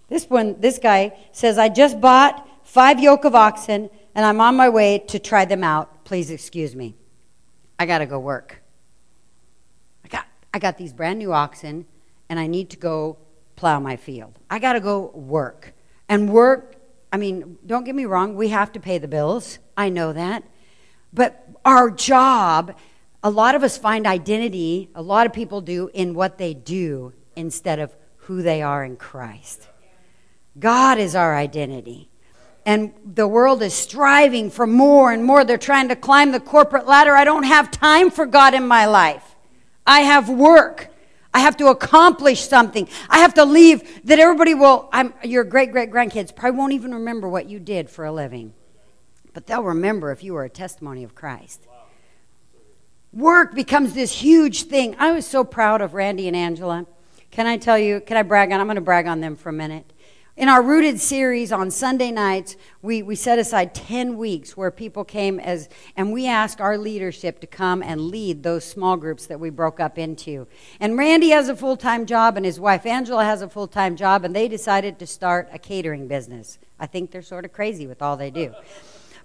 This 0.09 0.29
one, 0.29 0.59
this 0.59 0.79
guy 0.79 1.17
says, 1.31 1.57
I 1.57 1.69
just 1.69 2.01
bought 2.01 2.47
five 2.63 2.99
yoke 2.99 3.25
of 3.25 3.35
oxen 3.35 3.89
and 4.15 4.25
I'm 4.25 4.41
on 4.41 4.55
my 4.55 4.69
way 4.69 4.99
to 5.07 5.19
try 5.19 5.45
them 5.45 5.63
out. 5.63 6.03
Please 6.03 6.29
excuse 6.29 6.75
me. 6.75 6.95
I 7.79 7.85
got 7.85 7.99
to 7.99 8.05
go 8.05 8.19
work. 8.19 8.61
I 10.05 10.07
got, 10.09 10.25
I 10.53 10.59
got 10.59 10.77
these 10.77 10.93
brand 10.93 11.19
new 11.19 11.33
oxen 11.33 11.85
and 12.29 12.39
I 12.39 12.47
need 12.47 12.69
to 12.71 12.77
go 12.77 13.17
plow 13.55 13.79
my 13.79 13.95
field. 13.95 14.37
I 14.49 14.59
got 14.59 14.73
to 14.73 14.79
go 14.79 15.11
work. 15.13 15.73
And 16.13 16.29
work, 16.29 16.75
I 17.11 17.17
mean, 17.17 17.57
don't 17.65 17.85
get 17.85 17.95
me 17.95 18.05
wrong, 18.05 18.35
we 18.35 18.49
have 18.49 18.71
to 18.73 18.79
pay 18.79 18.99
the 18.99 19.07
bills. 19.07 19.57
I 19.75 19.89
know 19.89 20.13
that. 20.13 20.43
But 21.11 21.43
our 21.65 21.89
job, 21.89 22.75
a 23.23 23.31
lot 23.31 23.55
of 23.55 23.63
us 23.63 23.79
find 23.79 24.05
identity, 24.05 24.91
a 24.93 25.01
lot 25.01 25.25
of 25.25 25.33
people 25.33 25.59
do, 25.59 25.89
in 25.91 26.13
what 26.13 26.37
they 26.37 26.53
do 26.53 27.13
instead 27.35 27.79
of 27.79 27.95
who 28.17 28.43
they 28.43 28.61
are 28.61 28.83
in 28.83 28.95
Christ. 28.95 29.67
God 30.59 30.99
is 30.99 31.15
our 31.15 31.35
identity. 31.35 32.09
And 32.63 32.93
the 33.03 33.27
world 33.27 33.63
is 33.63 33.73
striving 33.73 34.51
for 34.51 34.67
more 34.67 35.11
and 35.11 35.25
more. 35.25 35.43
They're 35.43 35.57
trying 35.57 35.87
to 35.87 35.95
climb 35.95 36.31
the 36.31 36.39
corporate 36.39 36.85
ladder. 36.85 37.15
I 37.15 37.23
don't 37.23 37.41
have 37.41 37.71
time 37.71 38.11
for 38.11 38.27
God 38.27 38.53
in 38.53 38.67
my 38.67 38.85
life. 38.85 39.35
I 39.87 40.01
have 40.01 40.29
work. 40.29 40.92
I 41.33 41.39
have 41.39 41.57
to 41.57 41.67
accomplish 41.67 42.47
something. 42.47 42.87
I 43.09 43.19
have 43.19 43.33
to 43.35 43.45
leave 43.45 44.05
that 44.05 44.19
everybody 44.19 44.53
will, 44.53 44.89
I'm, 44.93 45.13
your 45.23 45.43
great 45.43 45.71
great 45.71 45.91
grandkids 45.91 46.35
probably 46.35 46.57
won't 46.57 46.73
even 46.73 46.93
remember 46.93 47.27
what 47.27 47.49
you 47.49 47.59
did 47.59 47.89
for 47.89 48.05
a 48.05 48.11
living, 48.11 48.53
but 49.33 49.47
they'll 49.47 49.63
remember 49.63 50.11
if 50.11 50.23
you 50.23 50.33
were 50.33 50.43
a 50.43 50.49
testimony 50.49 51.03
of 51.03 51.15
Christ. 51.15 51.67
Work 53.11 53.53
becomes 53.53 53.93
this 53.93 54.11
huge 54.11 54.63
thing. 54.63 54.95
I 54.97 55.11
was 55.11 55.25
so 55.25 55.43
proud 55.43 55.81
of 55.81 55.93
Randy 55.93 56.27
and 56.27 56.35
Angela. 56.35 56.85
Can 57.31 57.47
I 57.47 57.57
tell 57.57 57.77
you, 57.77 57.99
can 57.99 58.17
I 58.17 58.23
brag 58.23 58.51
on, 58.51 58.59
I'm 58.59 58.67
going 58.67 58.75
to 58.75 58.81
brag 58.81 59.07
on 59.07 59.21
them 59.21 59.35
for 59.35 59.49
a 59.49 59.53
minute. 59.53 59.92
In 60.35 60.49
our 60.49 60.63
Rooted 60.63 60.99
series 60.99 61.51
on 61.51 61.69
Sunday 61.69 62.09
nights, 62.09 62.55
we, 62.81 63.03
we 63.03 63.15
set 63.15 63.37
aside 63.37 63.75
10 63.75 64.17
weeks 64.17 64.57
where 64.57 64.71
people 64.71 65.03
came 65.03 65.39
as, 65.39 65.69
and 65.95 66.11
we 66.11 66.25
asked 66.25 66.59
our 66.59 66.75
leadership 66.75 67.39
to 67.41 67.47
come 67.47 67.83
and 67.83 68.01
lead 68.07 68.41
those 68.41 68.65
small 68.65 68.97
groups 68.97 69.27
that 69.27 69.39
we 69.39 69.51
broke 69.51 69.79
up 69.79 69.99
into. 69.99 70.47
And 70.79 70.97
Randy 70.97 71.29
has 71.29 71.49
a 71.49 71.55
full 71.55 71.77
time 71.77 72.07
job, 72.07 72.35
and 72.35 72.47
his 72.47 72.59
wife 72.59 72.87
Angela 72.87 73.23
has 73.23 73.43
a 73.43 73.47
full 73.47 73.67
time 73.67 73.95
job, 73.95 74.25
and 74.25 74.35
they 74.35 74.47
decided 74.47 74.97
to 74.97 75.05
start 75.05 75.49
a 75.53 75.59
catering 75.59 76.07
business. 76.07 76.57
I 76.79 76.87
think 76.87 77.11
they're 77.11 77.21
sort 77.21 77.45
of 77.45 77.53
crazy 77.53 77.85
with 77.85 78.01
all 78.01 78.17
they 78.17 78.31
do. 78.31 78.55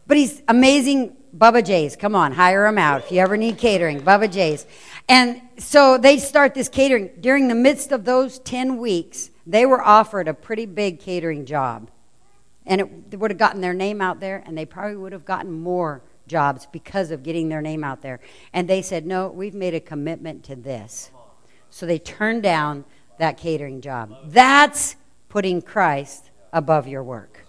But 0.07 0.19
he's 0.19 0.43
amazing. 0.47 1.17
Bubba 1.35 1.65
Jay's, 1.65 1.97
come 1.97 2.15
on, 2.15 2.33
hire 2.33 2.67
him 2.67 2.77
out 2.77 3.05
if 3.05 3.12
you 3.12 3.21
ever 3.21 3.38
need 3.38 3.57
catering. 3.57 4.03
Bubba 4.03 4.31
Jay's. 4.31 4.67
And 5.09 5.41
so 5.57 5.97
they 5.97 6.19
start 6.19 6.53
this 6.53 6.69
catering. 6.69 7.11
During 7.21 7.49
the 7.49 7.55
midst 7.55 7.93
of 7.93 8.05
those 8.05 8.38
10 8.41 8.77
weeks, 8.77 9.31
they 9.49 9.64
were 9.64 9.83
offered 9.83 10.28
a 10.28 10.35
pretty 10.35 10.67
big 10.67 11.00
catering 11.00 11.47
job. 11.47 11.90
And 12.67 12.83
it 13.11 13.19
would 13.19 13.31
have 13.31 13.38
gotten 13.38 13.62
their 13.62 13.73
name 13.73 14.02
out 14.02 14.21
there, 14.21 14.43
and 14.45 14.57
they 14.57 14.67
probably 14.67 14.97
would 14.97 15.12
have 15.12 15.25
gotten 15.25 15.50
more 15.50 16.02
jobs 16.26 16.67
because 16.71 17.11
of 17.11 17.23
getting 17.23 17.49
their 17.49 17.62
name 17.62 17.83
out 17.83 18.02
there. 18.02 18.21
And 18.52 18.69
they 18.69 18.83
said, 18.83 19.07
No, 19.07 19.28
we've 19.28 19.55
made 19.55 19.73
a 19.73 19.81
commitment 19.81 20.45
to 20.45 20.55
this. 20.55 21.11
So 21.71 21.87
they 21.87 21.99
turned 21.99 22.43
down 22.43 22.85
that 23.19 23.38
catering 23.38 23.81
job. 23.81 24.14
That's 24.26 24.97
putting 25.31 25.62
Christ 25.62 26.31
above 26.52 26.87
your 26.87 27.02
work. 27.02 27.47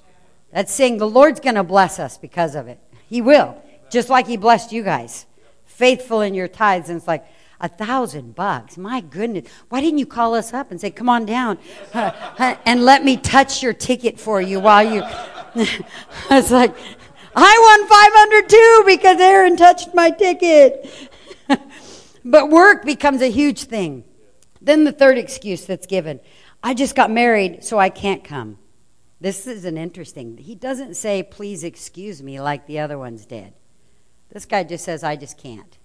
That's 0.53 0.73
saying 0.73 0.97
the 0.97 1.07
Lord's 1.07 1.41
going 1.41 1.55
to 1.55 1.63
bless 1.63 1.99
us 1.99 2.17
because 2.17 2.55
of 2.55 2.67
it. 2.67 2.79
He 3.09 3.21
will, 3.21 3.61
just 3.91 4.09
like 4.09 4.25
He 4.25 4.37
blessed 4.37 4.71
you 4.71 4.83
guys. 4.83 5.25
Faithful 5.65 6.21
in 6.21 6.33
your 6.33 6.47
tithes. 6.47 6.89
And 6.89 6.97
it's 6.97 7.07
like, 7.07 7.25
a 7.61 7.67
thousand 7.67 8.35
bucks. 8.35 8.77
My 8.77 9.01
goodness. 9.01 9.49
Why 9.69 9.81
didn't 9.81 9.99
you 9.99 10.05
call 10.05 10.33
us 10.35 10.53
up 10.53 10.71
and 10.71 10.79
say, 10.79 10.91
come 10.91 11.09
on 11.09 11.25
down 11.25 11.57
and 11.93 12.85
let 12.85 13.03
me 13.03 13.17
touch 13.17 13.61
your 13.61 13.73
ticket 13.73 14.19
for 14.19 14.41
you 14.41 14.59
while 14.59 14.83
you. 14.83 15.03
it's 16.31 16.51
like, 16.51 16.75
I 17.35 17.77
won 17.77 17.87
500 17.87 18.49
too 18.49 18.83
because 18.85 19.19
Aaron 19.19 19.57
touched 19.57 19.93
my 19.93 20.09
ticket. 20.09 21.09
but 22.25 22.49
work 22.49 22.85
becomes 22.85 23.21
a 23.21 23.29
huge 23.29 23.63
thing. 23.63 24.03
Then 24.61 24.83
the 24.83 24.91
third 24.91 25.17
excuse 25.17 25.65
that's 25.65 25.87
given 25.87 26.19
I 26.61 26.73
just 26.73 26.93
got 26.93 27.09
married, 27.09 27.63
so 27.63 27.79
I 27.79 27.89
can't 27.89 28.23
come. 28.23 28.57
This 29.21 29.47
is 29.47 29.65
an 29.65 29.77
interesting. 29.77 30.37
He 30.37 30.55
doesn't 30.55 30.95
say, 30.95 31.23
please 31.23 31.63
excuse 31.63 32.21
me, 32.21 32.41
like 32.41 32.67
the 32.67 32.79
other 32.79 32.97
ones 32.97 33.25
did. 33.25 33.53
This 34.29 34.45
guy 34.45 34.63
just 34.63 34.85
says, 34.85 35.03
I 35.03 35.15
just 35.15 35.37
can't. 35.37 35.78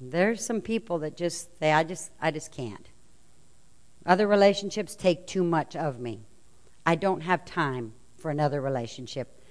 There's 0.00 0.44
some 0.44 0.60
people 0.60 1.00
that 1.00 1.16
just 1.16 1.58
say, 1.58 1.72
I 1.72 1.82
just, 1.82 2.12
I 2.20 2.30
just 2.30 2.52
can't. 2.52 2.88
Other 4.06 4.26
relationships 4.26 4.94
take 4.94 5.26
too 5.26 5.42
much 5.42 5.74
of 5.74 5.98
me. 5.98 6.20
I 6.86 6.94
don't 6.94 7.22
have 7.22 7.44
time 7.44 7.92
for 8.16 8.30
another 8.30 8.60
relationship. 8.60 9.42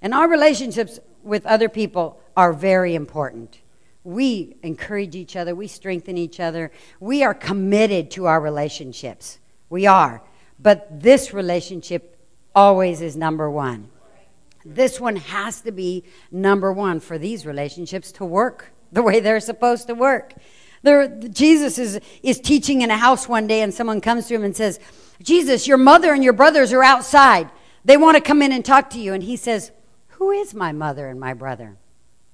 And 0.00 0.12
our 0.12 0.28
relationships 0.28 0.98
with 1.22 1.46
other 1.46 1.68
people 1.68 2.20
are 2.36 2.52
very 2.52 2.94
important. 2.94 3.60
We 4.04 4.56
encourage 4.62 5.14
each 5.14 5.36
other, 5.36 5.54
we 5.54 5.68
strengthen 5.68 6.18
each 6.18 6.40
other, 6.40 6.72
we 6.98 7.22
are 7.22 7.34
committed 7.34 8.10
to 8.12 8.26
our 8.26 8.40
relationships. 8.40 9.38
We 9.70 9.86
are. 9.86 10.22
But 10.58 11.00
this 11.00 11.32
relationship 11.32 12.18
always 12.54 13.00
is 13.00 13.16
number 13.16 13.48
one. 13.48 13.90
This 14.64 15.00
one 15.00 15.16
has 15.16 15.60
to 15.62 15.72
be 15.72 16.04
number 16.30 16.72
one 16.72 16.98
for 16.98 17.16
these 17.16 17.46
relationships 17.46 18.12
to 18.12 18.24
work 18.24 18.71
the 18.92 19.02
way 19.02 19.20
they're 19.20 19.40
supposed 19.40 19.86
to 19.88 19.94
work. 19.94 20.34
Jesus 21.30 21.78
is, 21.78 22.00
is 22.22 22.40
teaching 22.40 22.82
in 22.82 22.90
a 22.90 22.96
house 22.96 23.28
one 23.28 23.46
day, 23.46 23.62
and 23.62 23.72
someone 23.72 24.00
comes 24.00 24.26
to 24.26 24.34
him 24.34 24.44
and 24.44 24.54
says, 24.54 24.78
Jesus, 25.22 25.66
your 25.66 25.78
mother 25.78 26.12
and 26.12 26.22
your 26.22 26.32
brothers 26.32 26.72
are 26.72 26.82
outside. 26.82 27.50
They 27.84 27.96
want 27.96 28.16
to 28.16 28.20
come 28.20 28.42
in 28.42 28.52
and 28.52 28.64
talk 28.64 28.90
to 28.90 29.00
you. 29.00 29.12
And 29.14 29.22
he 29.22 29.36
says, 29.36 29.70
Who 30.08 30.30
is 30.30 30.54
my 30.54 30.72
mother 30.72 31.08
and 31.08 31.18
my 31.18 31.34
brother? 31.34 31.76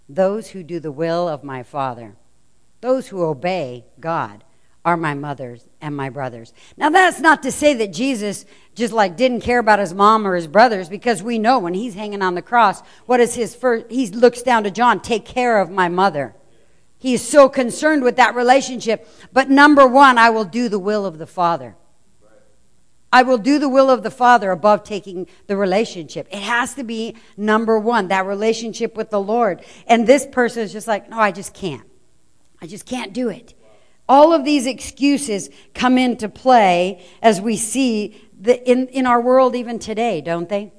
Those 0.08 0.48
who 0.48 0.62
do 0.62 0.80
the 0.80 0.92
will 0.92 1.28
of 1.28 1.44
my 1.44 1.62
Father. 1.62 2.16
Those 2.80 3.08
who 3.08 3.22
obey 3.24 3.84
God 4.00 4.44
are 4.84 4.96
my 4.96 5.12
mothers 5.12 5.66
and 5.82 5.94
my 5.94 6.08
brothers. 6.08 6.54
Now, 6.78 6.88
that's 6.88 7.20
not 7.20 7.42
to 7.42 7.52
say 7.52 7.74
that 7.74 7.92
Jesus 7.92 8.46
just 8.74 8.92
like 8.92 9.16
didn't 9.16 9.42
care 9.42 9.58
about 9.58 9.80
his 9.80 9.92
mom 9.92 10.26
or 10.26 10.34
his 10.34 10.46
brothers, 10.46 10.88
because 10.88 11.22
we 11.22 11.38
know 11.38 11.58
when 11.58 11.74
he's 11.74 11.94
hanging 11.94 12.22
on 12.22 12.34
the 12.34 12.42
cross, 12.42 12.80
what 13.04 13.20
is 13.20 13.34
his 13.34 13.54
first? 13.54 13.90
He 13.90 14.06
looks 14.06 14.40
down 14.40 14.64
to 14.64 14.70
John, 14.70 15.00
take 15.00 15.26
care 15.26 15.60
of 15.60 15.70
my 15.70 15.88
mother. 15.88 16.34
He 16.98 17.14
is 17.14 17.26
so 17.26 17.48
concerned 17.48 18.02
with 18.02 18.16
that 18.16 18.34
relationship. 18.34 19.08
But 19.32 19.48
number 19.48 19.86
one, 19.86 20.18
I 20.18 20.30
will 20.30 20.44
do 20.44 20.68
the 20.68 20.78
will 20.78 21.06
of 21.06 21.18
the 21.18 21.26
Father. 21.26 21.76
I 23.10 23.22
will 23.22 23.38
do 23.38 23.58
the 23.58 23.68
will 23.68 23.88
of 23.88 24.02
the 24.02 24.10
Father 24.10 24.50
above 24.50 24.84
taking 24.84 25.26
the 25.46 25.56
relationship. 25.56 26.28
It 26.30 26.42
has 26.42 26.74
to 26.74 26.84
be 26.84 27.16
number 27.36 27.78
one, 27.78 28.08
that 28.08 28.26
relationship 28.26 28.96
with 28.96 29.10
the 29.10 29.20
Lord. 29.20 29.62
And 29.86 30.06
this 30.06 30.26
person 30.26 30.62
is 30.62 30.72
just 30.72 30.86
like, 30.86 31.08
no, 31.08 31.18
I 31.18 31.30
just 31.30 31.54
can't. 31.54 31.88
I 32.60 32.66
just 32.66 32.84
can't 32.84 33.14
do 33.14 33.28
it. 33.28 33.54
All 34.08 34.32
of 34.32 34.44
these 34.44 34.66
excuses 34.66 35.48
come 35.74 35.96
into 35.96 36.28
play 36.28 37.04
as 37.22 37.40
we 37.40 37.56
see 37.56 38.20
the, 38.38 38.62
in, 38.68 38.88
in 38.88 39.06
our 39.06 39.20
world 39.20 39.54
even 39.54 39.78
today, 39.78 40.20
don't 40.20 40.48
they? 40.48 40.72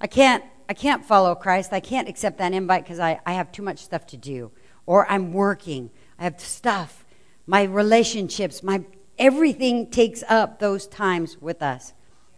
I 0.00 0.06
can't, 0.06 0.44
I 0.68 0.74
can't 0.74 1.04
follow 1.04 1.34
Christ. 1.34 1.72
I 1.72 1.80
can't 1.80 2.08
accept 2.08 2.38
that 2.38 2.52
invite 2.52 2.84
because 2.84 3.00
I, 3.00 3.20
I 3.26 3.32
have 3.32 3.52
too 3.52 3.62
much 3.62 3.80
stuff 3.80 4.06
to 4.08 4.16
do 4.16 4.52
or 4.86 5.10
I'm 5.10 5.32
working. 5.32 5.90
I 6.18 6.24
have 6.24 6.40
stuff. 6.40 7.04
my 7.46 7.64
relationships, 7.64 8.62
my 8.62 8.84
everything 9.18 9.90
takes 9.90 10.22
up 10.28 10.58
those 10.58 10.86
times 10.86 11.40
with 11.40 11.62
us. 11.62 11.92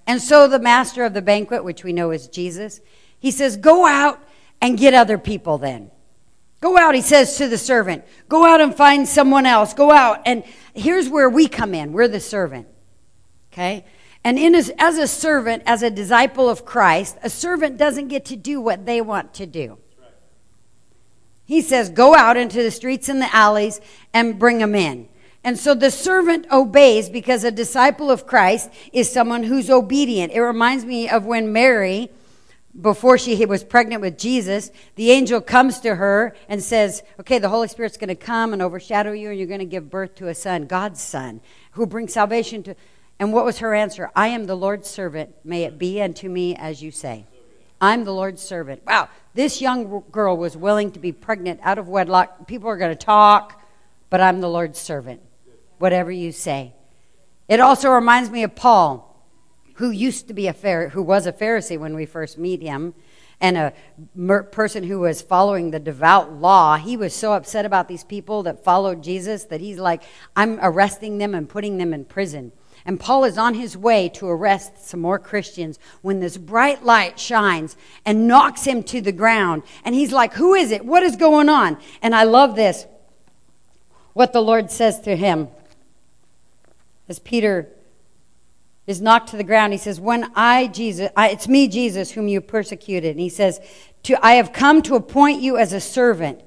And 0.07 0.21
so 0.21 0.49
the 0.49 0.59
master 0.59 1.05
of 1.05 1.15
the 1.15 1.23
banquet, 1.23 1.65
which 1.65 1.85
we 1.85 1.93
know 1.93 2.11
is 2.11 2.29
Jesus, 2.29 2.81
he 3.19 3.31
says, 3.31 3.57
Go 3.57 3.87
out 3.87 4.23
and 4.61 4.79
get 4.79 4.95
other 4.95 5.19
people 5.19 5.59
then. 5.59 5.91
Go 6.61 6.79
out, 6.79 6.95
he 6.95 7.03
says 7.03 7.37
to 7.37 7.49
the 7.49 7.59
servant. 7.59 8.05
Go 8.29 8.47
out 8.47 8.61
and 8.61 8.75
find 8.75 9.07
someone 9.07 9.45
else. 9.45 9.75
Go 9.75 9.91
out. 9.91 10.23
And 10.25 10.45
here's 10.75 11.09
where 11.09 11.29
we 11.29 11.47
come 11.47 11.75
in 11.75 11.93
we're 11.93 12.09
the 12.09 12.21
servant. 12.21 12.67
Okay? 13.53 13.85
And 14.25 14.39
in 14.39 14.55
as, 14.55 14.71
as 14.79 14.97
a 14.97 15.07
servant, 15.07 15.63
as 15.67 15.83
a 15.83 15.91
disciple 15.91 16.49
of 16.49 16.65
Christ, 16.65 17.19
a 17.23 17.29
servant 17.29 17.77
doesn't 17.77 18.09
get 18.09 18.25
to 18.27 18.37
do 18.37 18.61
what 18.61 18.87
they 18.87 19.03
want 19.03 19.35
to 19.35 19.47
do. 19.47 19.79
He 21.45 21.61
says, 21.61 21.91
Go 21.91 22.15
out 22.15 22.37
into 22.37 22.63
the 22.63 22.71
streets 22.71 23.09
and 23.09 23.21
the 23.21 23.35
alleys 23.35 23.81
and 24.13 24.39
bring 24.39 24.59
them 24.59 24.75
in. 24.75 25.09
And 25.43 25.59
so 25.59 25.75
the 25.75 25.91
servant 25.91 26.47
obeys 26.51 27.11
because 27.11 27.45
a 27.45 27.51
disciple 27.51 28.11
of 28.11 28.27
Christ 28.27 28.71
is 28.95 29.13
someone 29.13 29.43
who's 29.43 29.69
obedient. 29.69 30.33
It 30.33 30.41
reminds 30.41 30.87
me 30.87 31.07
of 31.07 31.27
when 31.27 31.53
Mary, 31.53 32.11
before 32.81 33.19
she 33.19 33.45
was 33.45 33.63
pregnant 33.63 34.01
with 34.01 34.17
Jesus, 34.17 34.71
the 34.95 35.11
angel 35.11 35.43
comes 35.43 35.81
to 35.81 35.97
her 35.97 36.35
and 36.49 36.63
says, 36.63 37.03
Okay, 37.21 37.39
the 37.39 37.51
Holy 37.51 37.69
Spirit's 37.69 37.99
going 37.99 38.09
to 38.09 38.15
come 38.15 38.55
and 38.55 38.63
overshadow 38.63 39.13
you, 39.13 39.29
and 39.29 39.39
you're 39.39 39.47
going 39.47 39.59
to 39.59 39.67
give 39.67 39.91
birth 39.91 40.15
to 40.17 40.29
a 40.29 40.35
son, 40.35 40.67
God's 40.67 41.03
son, 41.03 41.43
who 41.73 41.85
brings 41.85 42.15
salvation 42.15 42.63
to. 42.63 42.75
And 43.19 43.33
what 43.33 43.45
was 43.45 43.59
her 43.59 43.75
answer? 43.75 44.11
I 44.17 44.29
am 44.29 44.47
the 44.47 44.57
Lord's 44.57 44.89
servant. 44.89 45.35
May 45.45 45.65
it 45.65 45.79
be 45.79 46.01
unto 46.01 46.31
me 46.31 46.57
as 46.57 46.83
you 46.83 46.91
say. 46.91 47.27
I'm 47.81 48.05
the 48.05 48.13
Lord's 48.13 48.43
servant. 48.43 48.83
Wow, 48.87 49.09
this 49.35 49.61
young 49.61 50.05
girl 50.11 50.37
was 50.37 50.57
willing 50.57 50.93
to 50.93 50.99
be 50.99 51.13
pregnant 51.13 51.61
out 51.63 51.79
of 51.79 51.89
wedlock. 51.89 52.47
People 52.47 52.69
are 52.69 52.77
going 52.77 52.97
to 52.97 53.05
talk, 53.05 53.63
but 54.11 54.21
I'm 54.21 54.41
the 54.41 54.49
Lord's 54.49 54.79
servant. 54.79 55.21
Whatever 55.79 56.11
you 56.11 56.33
say. 56.33 56.73
It 57.49 57.61
also 57.61 57.91
reminds 57.91 58.31
me 58.31 58.43
of 58.43 58.55
Paul, 58.55 59.23
who 59.75 59.91
used 59.91 60.29
to 60.29 60.35
be 60.35 60.47
a 60.47 60.53
Phar- 60.53 60.91
who 60.91 61.03
was 61.03 61.27
a 61.27 61.33
Pharisee 61.33 61.79
when 61.79 61.95
we 61.95 62.07
first 62.07 62.39
meet 62.39 62.63
him, 62.63 62.95
and 63.41 63.57
a 63.59 63.73
mer- 64.15 64.45
person 64.45 64.85
who 64.85 65.01
was 65.01 65.21
following 65.21 65.71
the 65.71 65.81
devout 65.81 66.33
law. 66.33 66.77
He 66.77 66.97
was 66.97 67.13
so 67.13 67.35
upset 67.35 67.67
about 67.67 67.89
these 67.89 68.05
people 68.05 68.45
that 68.45 68.65
followed 68.65 69.03
Jesus 69.03 69.45
that 69.45 69.61
he's 69.61 69.79
like, 69.79 70.03
I'm 70.37 70.59
arresting 70.63 71.19
them 71.19 71.35
and 71.35 71.49
putting 71.49 71.77
them 71.79 71.93
in 71.93 72.05
prison. 72.05 72.53
And 72.87 73.01
Paul 73.01 73.25
is 73.25 73.39
on 73.39 73.55
his 73.55 73.77
way 73.77 74.11
to 74.11 74.29
arrest 74.29 74.87
some 74.87 75.01
more 75.01 75.19
Christians 75.19 75.79
when 76.03 76.21
this 76.21 76.37
bright 76.37 76.85
light 76.85 77.19
shines 77.19 77.77
and 78.05 78.29
knocks 78.29 78.65
him 78.65 78.83
to 78.85 79.01
the 79.01 79.13
ground. 79.13 79.63
And 79.85 79.95
he's 79.95 80.13
like, 80.13 80.35
Who 80.35 80.55
is 80.55 80.71
it? 80.71 80.85
What 80.85 81.03
is 81.03 81.17
going 81.17 81.49
on? 81.49 81.79
And 82.03 82.15
I 82.15 82.25
love 82.25 82.57
this, 82.57 82.87
what 84.13 84.33
the 84.33 84.43
Lord 84.43 84.71
says 84.71 85.01
to 85.03 85.17
him. 85.17 85.49
As 87.09 87.19
Peter 87.19 87.69
is 88.87 89.01
knocked 89.01 89.31
to 89.31 89.37
the 89.37 89.45
ground, 89.45 89.73
he 89.73 89.79
says, 89.79 89.99
When 89.99 90.31
I, 90.35 90.67
Jesus, 90.67 91.11
I, 91.17 91.31
it's 91.31 91.49
me, 91.49 91.69
Jesus, 91.69 92.11
whom 92.11 92.29
you 92.29 92.43
persecuted. 92.43 93.13
And 93.13 93.21
he 93.21 93.31
says, 93.31 93.61
to, 94.05 94.25
I 94.25 94.35
have 94.35 94.53
come 94.53 94.83
to 94.83 94.95
appoint 94.95 95.41
you 95.41 95.57
as 95.57 95.73
a 95.73 95.81
servant, 95.81 96.43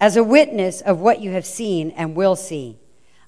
as 0.00 0.16
a 0.16 0.24
witness 0.24 0.80
of 0.80 1.00
what 1.00 1.20
you 1.20 1.32
have 1.32 1.44
seen 1.44 1.90
and 1.90 2.14
will 2.14 2.36
see. 2.36 2.78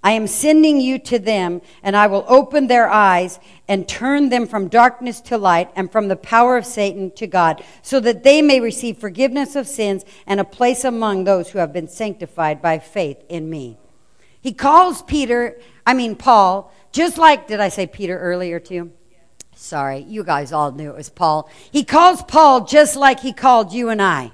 I 0.03 0.13
am 0.13 0.27
sending 0.27 0.81
you 0.81 0.99
to 0.99 1.19
them, 1.19 1.63
and 1.83 1.97
I 1.97 2.09
will 2.09 2.25
open 2.27 2.67
their 2.67 2.89
eyes 2.89 3.39
and 3.69 3.89
turn 3.89 4.31
them 4.31 4.49
from 4.49 4.69
darkness 4.69 5.21
to 5.23 5.39
light 5.39 5.71
and 5.77 5.93
from 5.93 6.09
the 6.09 6.17
power 6.17 6.57
of 6.57 6.67
Satan 6.67 7.13
to 7.13 7.27
God, 7.29 7.63
so 7.83 8.01
that 8.01 8.25
they 8.25 8.43
may 8.43 8.59
receive 8.59 8.99
forgiveness 8.99 9.55
of 9.55 9.69
sins 9.69 10.05
and 10.27 10.41
a 10.41 10.45
place 10.45 10.85
among 10.85 11.23
those 11.25 11.51
who 11.51 11.61
have 11.61 11.73
been 11.73 11.89
sanctified 11.89 12.61
by 12.61 12.81
faith 12.81 13.23
in 13.29 13.49
me. 13.49 13.79
He 14.41 14.53
calls 14.53 15.03
Peter, 15.03 15.61
I 15.87 15.95
mean, 15.95 16.17
Paul, 16.17 16.73
just 16.91 17.17
like, 17.17 17.47
did 17.47 17.61
I 17.61 17.69
say 17.69 17.87
Peter 17.87 18.19
earlier 18.19 18.59
too? 18.59 18.91
Sorry, 19.55 20.01
you 20.01 20.25
guys 20.25 20.53
all 20.53 20.73
knew 20.73 20.91
it 20.91 20.97
was 20.97 21.11
Paul. 21.11 21.49
He 21.71 21.85
calls 21.85 22.25
Paul 22.25 22.65
just 22.65 22.97
like 22.97 23.21
he 23.21 23.33
called 23.33 23.73
you 23.73 23.91
and 23.91 24.03
I. 24.03 24.33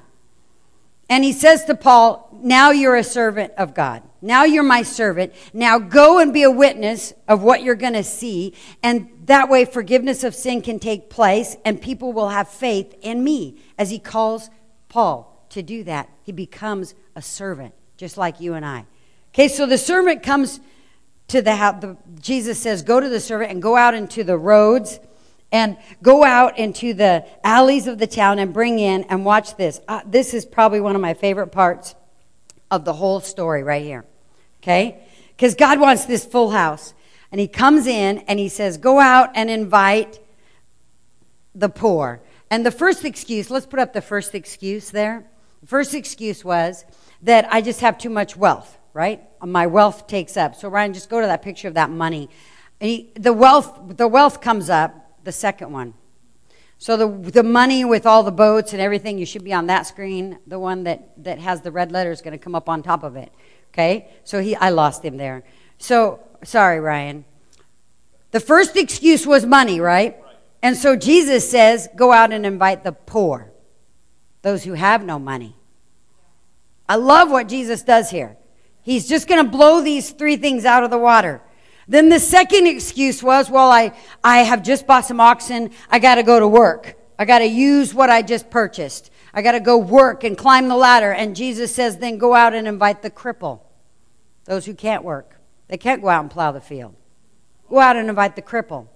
And 1.10 1.24
he 1.24 1.32
says 1.32 1.66
to 1.66 1.74
Paul, 1.74 2.30
Now 2.32 2.70
you're 2.70 2.96
a 2.96 3.04
servant 3.04 3.52
of 3.58 3.74
God. 3.74 4.02
Now 4.20 4.44
you're 4.44 4.64
my 4.64 4.82
servant. 4.82 5.32
Now 5.52 5.78
go 5.78 6.18
and 6.18 6.32
be 6.32 6.42
a 6.42 6.50
witness 6.50 7.12
of 7.28 7.42
what 7.42 7.62
you're 7.62 7.74
going 7.74 7.92
to 7.92 8.02
see. 8.02 8.54
And 8.82 9.10
that 9.24 9.48
way, 9.48 9.64
forgiveness 9.64 10.24
of 10.24 10.34
sin 10.34 10.62
can 10.62 10.78
take 10.78 11.10
place, 11.10 11.56
and 11.64 11.80
people 11.80 12.12
will 12.12 12.30
have 12.30 12.48
faith 12.48 12.94
in 13.02 13.22
me. 13.22 13.60
As 13.78 13.90
he 13.90 13.98
calls 13.98 14.50
Paul 14.88 15.46
to 15.50 15.62
do 15.62 15.84
that, 15.84 16.08
he 16.22 16.32
becomes 16.32 16.94
a 17.14 17.22
servant, 17.22 17.74
just 17.96 18.16
like 18.16 18.40
you 18.40 18.54
and 18.54 18.64
I. 18.64 18.86
Okay, 19.34 19.48
so 19.48 19.66
the 19.66 19.78
servant 19.78 20.22
comes 20.22 20.60
to 21.28 21.42
the 21.42 21.54
house. 21.54 21.84
Jesus 22.20 22.58
says, 22.58 22.82
Go 22.82 22.98
to 22.98 23.08
the 23.08 23.20
servant 23.20 23.52
and 23.52 23.62
go 23.62 23.76
out 23.76 23.94
into 23.94 24.24
the 24.24 24.36
roads 24.36 24.98
and 25.52 25.76
go 26.02 26.24
out 26.24 26.58
into 26.58 26.92
the 26.92 27.24
alleys 27.44 27.86
of 27.86 27.98
the 27.98 28.06
town 28.06 28.38
and 28.38 28.52
bring 28.52 28.78
in 28.78 29.04
and 29.04 29.24
watch 29.24 29.56
this. 29.56 29.80
Uh, 29.88 30.00
this 30.06 30.34
is 30.34 30.44
probably 30.44 30.80
one 30.80 30.94
of 30.94 31.00
my 31.00 31.14
favorite 31.14 31.48
parts 31.48 31.94
of 32.70 32.84
the 32.84 32.92
whole 32.92 33.20
story 33.20 33.62
right 33.62 33.82
here. 33.82 34.04
Okay? 34.62 35.02
Because 35.36 35.54
God 35.54 35.80
wants 35.80 36.04
this 36.04 36.24
full 36.24 36.50
house. 36.50 36.94
And 37.30 37.40
he 37.40 37.48
comes 37.48 37.86
in 37.86 38.18
and 38.20 38.38
he 38.38 38.48
says, 38.48 38.78
Go 38.78 39.00
out 39.00 39.30
and 39.34 39.50
invite 39.50 40.18
the 41.54 41.68
poor. 41.68 42.20
And 42.50 42.64
the 42.64 42.70
first 42.70 43.04
excuse, 43.04 43.50
let's 43.50 43.66
put 43.66 43.78
up 43.78 43.92
the 43.92 44.00
first 44.00 44.34
excuse 44.34 44.90
there. 44.90 45.26
The 45.60 45.66
first 45.66 45.94
excuse 45.94 46.44
was 46.44 46.84
that 47.22 47.52
I 47.52 47.60
just 47.60 47.80
have 47.80 47.98
too 47.98 48.10
much 48.10 48.36
wealth, 48.36 48.78
right? 48.94 49.22
My 49.44 49.66
wealth 49.66 50.06
takes 50.06 50.36
up. 50.36 50.54
So, 50.54 50.68
Ryan, 50.68 50.94
just 50.94 51.10
go 51.10 51.20
to 51.20 51.26
that 51.26 51.42
picture 51.42 51.68
of 51.68 51.74
that 51.74 51.90
money. 51.90 52.30
He, 52.80 53.12
the, 53.14 53.32
wealth, 53.32 53.96
the 53.96 54.08
wealth 54.08 54.40
comes 54.40 54.70
up 54.70 55.22
the 55.24 55.32
second 55.32 55.72
one. 55.72 55.94
So 56.80 56.96
the, 56.96 57.30
the 57.30 57.42
money 57.42 57.84
with 57.84 58.06
all 58.06 58.22
the 58.22 58.30
boats 58.30 58.72
and 58.72 58.80
everything, 58.80 59.18
you 59.18 59.26
should 59.26 59.42
be 59.42 59.52
on 59.52 59.66
that 59.66 59.82
screen. 59.86 60.38
The 60.46 60.60
one 60.60 60.84
that, 60.84 61.12
that 61.24 61.40
has 61.40 61.60
the 61.60 61.72
red 61.72 61.90
letter 61.90 62.12
is 62.12 62.22
going 62.22 62.32
to 62.32 62.38
come 62.38 62.54
up 62.54 62.68
on 62.68 62.84
top 62.84 63.02
of 63.02 63.16
it. 63.16 63.32
Okay? 63.78 64.08
So 64.24 64.40
he, 64.40 64.56
I 64.56 64.70
lost 64.70 65.04
him 65.04 65.18
there. 65.18 65.44
So, 65.78 66.18
sorry, 66.42 66.80
Ryan. 66.80 67.24
The 68.32 68.40
first 68.40 68.76
excuse 68.76 69.24
was 69.24 69.46
money, 69.46 69.78
right? 69.78 70.16
And 70.64 70.76
so 70.76 70.96
Jesus 70.96 71.48
says, 71.48 71.88
go 71.94 72.10
out 72.10 72.32
and 72.32 72.44
invite 72.44 72.82
the 72.82 72.90
poor, 72.90 73.52
those 74.42 74.64
who 74.64 74.72
have 74.72 75.04
no 75.04 75.20
money. 75.20 75.54
I 76.88 76.96
love 76.96 77.30
what 77.30 77.46
Jesus 77.46 77.82
does 77.82 78.10
here. 78.10 78.36
He's 78.82 79.08
just 79.08 79.28
going 79.28 79.44
to 79.44 79.50
blow 79.50 79.80
these 79.80 80.10
three 80.10 80.36
things 80.36 80.64
out 80.64 80.82
of 80.82 80.90
the 80.90 80.98
water. 80.98 81.40
Then 81.86 82.08
the 82.08 82.18
second 82.18 82.66
excuse 82.66 83.22
was, 83.22 83.48
well, 83.48 83.70
I, 83.70 83.92
I 84.24 84.38
have 84.38 84.64
just 84.64 84.88
bought 84.88 85.04
some 85.04 85.20
oxen. 85.20 85.70
I 85.88 86.00
got 86.00 86.16
to 86.16 86.24
go 86.24 86.40
to 86.40 86.48
work. 86.48 86.96
I 87.16 87.24
got 87.24 87.38
to 87.38 87.46
use 87.46 87.94
what 87.94 88.10
I 88.10 88.22
just 88.22 88.50
purchased. 88.50 89.10
I 89.32 89.42
got 89.42 89.52
to 89.52 89.60
go 89.60 89.78
work 89.78 90.24
and 90.24 90.36
climb 90.36 90.66
the 90.68 90.76
ladder. 90.76 91.12
And 91.12 91.36
Jesus 91.36 91.72
says, 91.72 91.98
then 91.98 92.18
go 92.18 92.34
out 92.34 92.54
and 92.54 92.66
invite 92.66 93.02
the 93.02 93.10
cripple, 93.10 93.60
those 94.48 94.64
who 94.64 94.74
can't 94.74 95.04
work. 95.04 95.38
They 95.68 95.76
can't 95.76 96.00
go 96.02 96.08
out 96.08 96.22
and 96.22 96.30
plow 96.30 96.50
the 96.50 96.60
field. 96.60 96.96
Go 97.68 97.78
out 97.78 97.96
and 97.96 98.08
invite 98.08 98.34
the 98.34 98.42
cripple. 98.42 98.88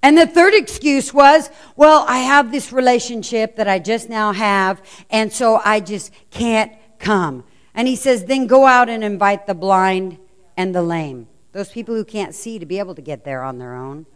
And 0.00 0.16
the 0.16 0.26
third 0.26 0.54
excuse 0.54 1.12
was, 1.12 1.50
well, 1.76 2.04
I 2.08 2.18
have 2.18 2.52
this 2.52 2.72
relationship 2.72 3.56
that 3.56 3.66
I 3.66 3.80
just 3.80 4.08
now 4.08 4.32
have, 4.32 4.80
and 5.10 5.32
so 5.32 5.60
I 5.64 5.80
just 5.80 6.12
can't 6.30 6.72
come. 6.98 7.42
And 7.74 7.88
he 7.88 7.96
says, 7.96 8.26
then 8.26 8.46
go 8.46 8.66
out 8.66 8.88
and 8.88 9.02
invite 9.02 9.46
the 9.46 9.54
blind 9.54 10.18
and 10.56 10.72
the 10.72 10.82
lame. 10.82 11.26
Those 11.50 11.70
people 11.70 11.96
who 11.96 12.04
can't 12.04 12.34
see 12.34 12.60
to 12.60 12.66
be 12.66 12.78
able 12.78 12.94
to 12.94 13.02
get 13.02 13.24
there 13.24 13.42
on 13.42 13.58
their 13.58 13.74
own. 13.74 14.06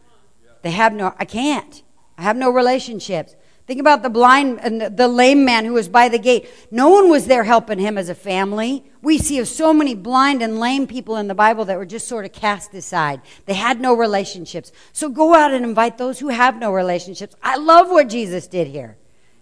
They 0.63 0.71
have 0.71 0.93
no, 0.93 1.15
I 1.19 1.25
can't. 1.25 1.83
I 2.17 2.23
have 2.23 2.37
no 2.37 2.51
relationships. 2.51 3.35
Think 3.69 3.81
about 3.81 4.03
the 4.03 4.09
blind 4.09 4.61
uh, 4.61 4.63
and 4.63 4.97
the 4.97 5.09
lame 5.09 5.45
man 5.45 5.67
who 5.67 5.75
was 5.75 5.91
by 5.91 6.09
the 6.09 6.19
gate. 6.19 6.49
No 6.71 6.89
one 6.89 7.11
was 7.11 7.27
there 7.27 7.45
helping 7.45 7.79
him 7.79 7.99
as 7.99 8.09
a 8.09 8.15
family. 8.15 8.83
We 9.03 9.19
see 9.19 9.39
of 9.41 9.47
so 9.47 9.75
many 9.75 9.95
blind 9.95 10.41
and 10.41 10.59
lame 10.59 10.87
people 10.87 11.17
in 11.17 11.29
the 11.29 11.35
Bible 11.35 11.67
that 11.67 11.77
were 11.77 11.85
just 11.85 12.09
sort 12.09 12.25
of 12.25 12.33
cast 12.33 12.73
aside. 12.73 13.21
They 13.45 13.53
had 13.53 13.79
no 13.79 13.93
relationships. 13.93 14.73
So 14.95 15.11
go 15.11 15.35
out 15.35 15.53
and 15.53 15.67
invite 15.67 15.99
those 15.99 16.19
who 16.19 16.29
have 16.29 16.59
no 16.59 16.73
relationships. 16.73 17.37
I 17.43 17.59
love 17.59 17.91
what 17.91 18.09
Jesus 18.09 18.47
did 18.47 18.69
here. 18.69 18.97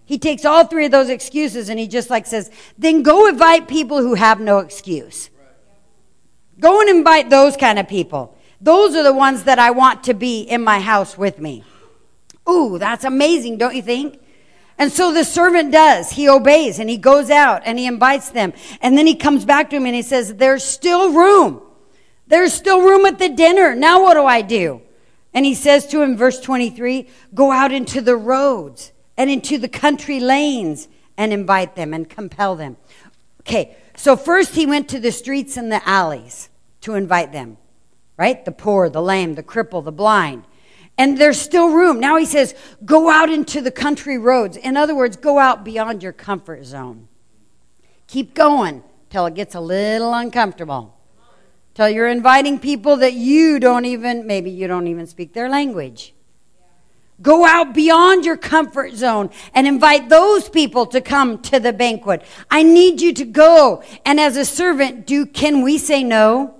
He 0.04 0.18
takes 0.18 0.44
all 0.44 0.66
three 0.66 0.86
of 0.86 0.90
those 0.90 1.08
excuses 1.08 1.68
and 1.68 1.78
he 1.78 1.86
just 1.86 2.10
like 2.10 2.26
says, 2.26 2.50
then 2.76 3.04
go 3.04 3.28
invite 3.28 3.68
people 3.68 3.98
who 3.98 4.14
have 4.14 4.40
no 4.40 4.58
excuse. 4.58 5.30
Go 6.58 6.80
and 6.80 6.90
invite 6.90 7.30
those 7.30 7.56
kind 7.56 7.78
of 7.78 7.86
people. 7.86 8.36
Those 8.60 8.96
are 8.96 9.04
the 9.04 9.12
ones 9.12 9.44
that 9.44 9.60
I 9.60 9.70
want 9.70 10.02
to 10.04 10.14
be 10.14 10.40
in 10.40 10.64
my 10.64 10.80
house 10.80 11.16
with 11.16 11.38
me. 11.38 11.62
Ooh, 12.48 12.78
that's 12.78 13.04
amazing, 13.04 13.58
don't 13.58 13.74
you 13.74 13.82
think? 13.82 14.20
And 14.78 14.92
so 14.92 15.12
the 15.12 15.24
servant 15.24 15.72
does. 15.72 16.10
He 16.10 16.28
obeys 16.28 16.78
and 16.78 16.90
he 16.90 16.98
goes 16.98 17.30
out 17.30 17.62
and 17.64 17.78
he 17.78 17.86
invites 17.86 18.30
them. 18.30 18.52
And 18.82 18.96
then 18.96 19.06
he 19.06 19.14
comes 19.14 19.44
back 19.44 19.70
to 19.70 19.76
him 19.76 19.86
and 19.86 19.94
he 19.94 20.02
says, 20.02 20.34
There's 20.34 20.62
still 20.62 21.12
room. 21.12 21.62
There's 22.26 22.52
still 22.52 22.82
room 22.82 23.06
at 23.06 23.18
the 23.18 23.28
dinner. 23.28 23.74
Now 23.74 24.02
what 24.02 24.14
do 24.14 24.24
I 24.24 24.42
do? 24.42 24.82
And 25.32 25.46
he 25.46 25.54
says 25.54 25.86
to 25.88 26.02
him, 26.02 26.16
verse 26.16 26.40
23, 26.40 27.08
Go 27.34 27.52
out 27.52 27.72
into 27.72 28.00
the 28.00 28.16
roads 28.16 28.92
and 29.16 29.30
into 29.30 29.58
the 29.58 29.68
country 29.68 30.20
lanes 30.20 30.88
and 31.16 31.32
invite 31.32 31.76
them 31.76 31.94
and 31.94 32.08
compel 32.08 32.56
them. 32.56 32.76
Okay, 33.40 33.76
so 33.96 34.16
first 34.16 34.54
he 34.54 34.66
went 34.66 34.88
to 34.90 35.00
the 35.00 35.12
streets 35.12 35.56
and 35.56 35.70
the 35.70 35.86
alleys 35.88 36.50
to 36.82 36.94
invite 36.94 37.32
them, 37.32 37.56
right? 38.16 38.44
The 38.44 38.52
poor, 38.52 38.90
the 38.90 39.02
lame, 39.02 39.34
the 39.34 39.42
cripple, 39.42 39.84
the 39.84 39.92
blind. 39.92 40.44
And 40.98 41.18
there's 41.18 41.40
still 41.40 41.70
room. 41.70 42.00
Now 42.00 42.16
he 42.16 42.24
says, 42.24 42.54
go 42.84 43.10
out 43.10 43.30
into 43.30 43.60
the 43.60 43.70
country 43.70 44.16
roads. 44.18 44.56
In 44.56 44.76
other 44.76 44.94
words, 44.94 45.16
go 45.16 45.38
out 45.38 45.64
beyond 45.64 46.02
your 46.02 46.12
comfort 46.12 46.64
zone. 46.64 47.08
Keep 48.06 48.34
going 48.34 48.82
till 49.10 49.26
it 49.26 49.34
gets 49.34 49.54
a 49.54 49.60
little 49.60 50.14
uncomfortable. 50.14 50.94
Till 51.74 51.90
you're 51.90 52.08
inviting 52.08 52.58
people 52.58 52.96
that 52.98 53.12
you 53.12 53.58
don't 53.58 53.84
even, 53.84 54.26
maybe 54.26 54.50
you 54.50 54.66
don't 54.66 54.86
even 54.86 55.06
speak 55.06 55.34
their 55.34 55.50
language. 55.50 56.14
Go 57.20 57.46
out 57.46 57.74
beyond 57.74 58.24
your 58.24 58.36
comfort 58.36 58.94
zone 58.94 59.30
and 59.54 59.66
invite 59.66 60.08
those 60.08 60.48
people 60.48 60.86
to 60.86 61.00
come 61.00 61.40
to 61.42 61.58
the 61.58 61.72
banquet. 61.72 62.22
I 62.50 62.62
need 62.62 63.00
you 63.00 63.12
to 63.14 63.24
go. 63.24 63.82
And 64.04 64.20
as 64.20 64.36
a 64.36 64.44
servant, 64.44 65.06
do 65.06 65.24
can 65.24 65.62
we 65.62 65.78
say 65.78 66.02
no? 66.02 66.55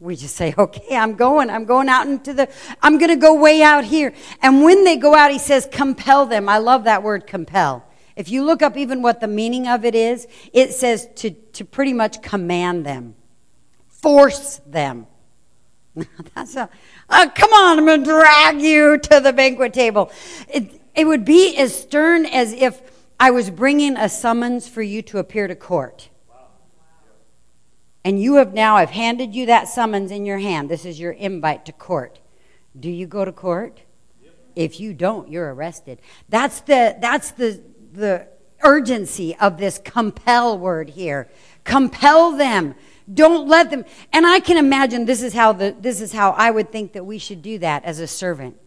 We 0.00 0.16
just 0.16 0.36
say, 0.36 0.54
okay, 0.58 0.96
I'm 0.96 1.14
going. 1.14 1.50
I'm 1.50 1.64
going 1.64 1.88
out 1.88 2.06
into 2.06 2.32
the, 2.32 2.48
I'm 2.82 2.98
going 2.98 3.10
to 3.10 3.16
go 3.16 3.34
way 3.34 3.62
out 3.62 3.84
here. 3.84 4.14
And 4.42 4.62
when 4.62 4.84
they 4.84 4.96
go 4.96 5.14
out, 5.14 5.30
he 5.30 5.38
says, 5.38 5.68
compel 5.70 6.26
them. 6.26 6.48
I 6.48 6.58
love 6.58 6.84
that 6.84 7.02
word, 7.02 7.26
compel. 7.26 7.84
If 8.16 8.28
you 8.28 8.44
look 8.44 8.62
up 8.62 8.76
even 8.76 9.00
what 9.00 9.20
the 9.20 9.28
meaning 9.28 9.68
of 9.68 9.84
it 9.84 9.94
is, 9.94 10.26
it 10.52 10.72
says 10.72 11.08
to, 11.16 11.30
to 11.30 11.64
pretty 11.64 11.92
much 11.92 12.20
command 12.20 12.84
them, 12.84 13.14
force 13.86 14.60
them. 14.66 15.06
That's 16.34 16.56
a, 16.56 16.68
oh, 17.10 17.32
come 17.34 17.52
on, 17.52 17.78
I'm 17.78 17.86
going 17.86 18.02
to 18.02 18.10
drag 18.10 18.60
you 18.60 18.98
to 18.98 19.20
the 19.20 19.32
banquet 19.32 19.72
table. 19.72 20.10
It, 20.48 20.80
it 20.96 21.06
would 21.06 21.24
be 21.24 21.56
as 21.56 21.80
stern 21.80 22.26
as 22.26 22.52
if 22.52 22.82
I 23.20 23.30
was 23.30 23.50
bringing 23.50 23.96
a 23.96 24.08
summons 24.08 24.68
for 24.68 24.82
you 24.82 25.00
to 25.02 25.18
appear 25.18 25.46
to 25.46 25.54
court. 25.54 26.08
And 28.08 28.18
you 28.18 28.36
have 28.36 28.54
now, 28.54 28.76
I've 28.76 28.88
handed 28.88 29.34
you 29.34 29.44
that 29.44 29.68
summons 29.68 30.10
in 30.10 30.24
your 30.24 30.38
hand. 30.38 30.70
This 30.70 30.86
is 30.86 30.98
your 30.98 31.12
invite 31.12 31.66
to 31.66 31.72
court. 31.72 32.20
Do 32.80 32.88
you 32.88 33.06
go 33.06 33.22
to 33.22 33.32
court? 33.32 33.82
If 34.56 34.80
you 34.80 34.94
don't, 34.94 35.30
you're 35.30 35.52
arrested. 35.52 36.00
That's 36.26 36.62
the, 36.62 36.96
that's 37.02 37.32
the, 37.32 37.62
the 37.92 38.26
urgency 38.62 39.36
of 39.36 39.58
this 39.58 39.78
compel 39.78 40.58
word 40.58 40.88
here. 40.88 41.28
Compel 41.64 42.32
them. 42.32 42.76
Don't 43.12 43.46
let 43.46 43.68
them. 43.68 43.84
And 44.10 44.26
I 44.26 44.40
can 44.40 44.56
imagine 44.56 45.04
this 45.04 45.22
is 45.22 45.34
how 45.34 45.52
the, 45.52 45.76
this 45.78 46.00
is 46.00 46.10
how 46.10 46.30
I 46.30 46.50
would 46.50 46.72
think 46.72 46.94
that 46.94 47.04
we 47.04 47.18
should 47.18 47.42
do 47.42 47.58
that 47.58 47.84
as 47.84 48.00
a 48.00 48.06
servant. 48.06 48.58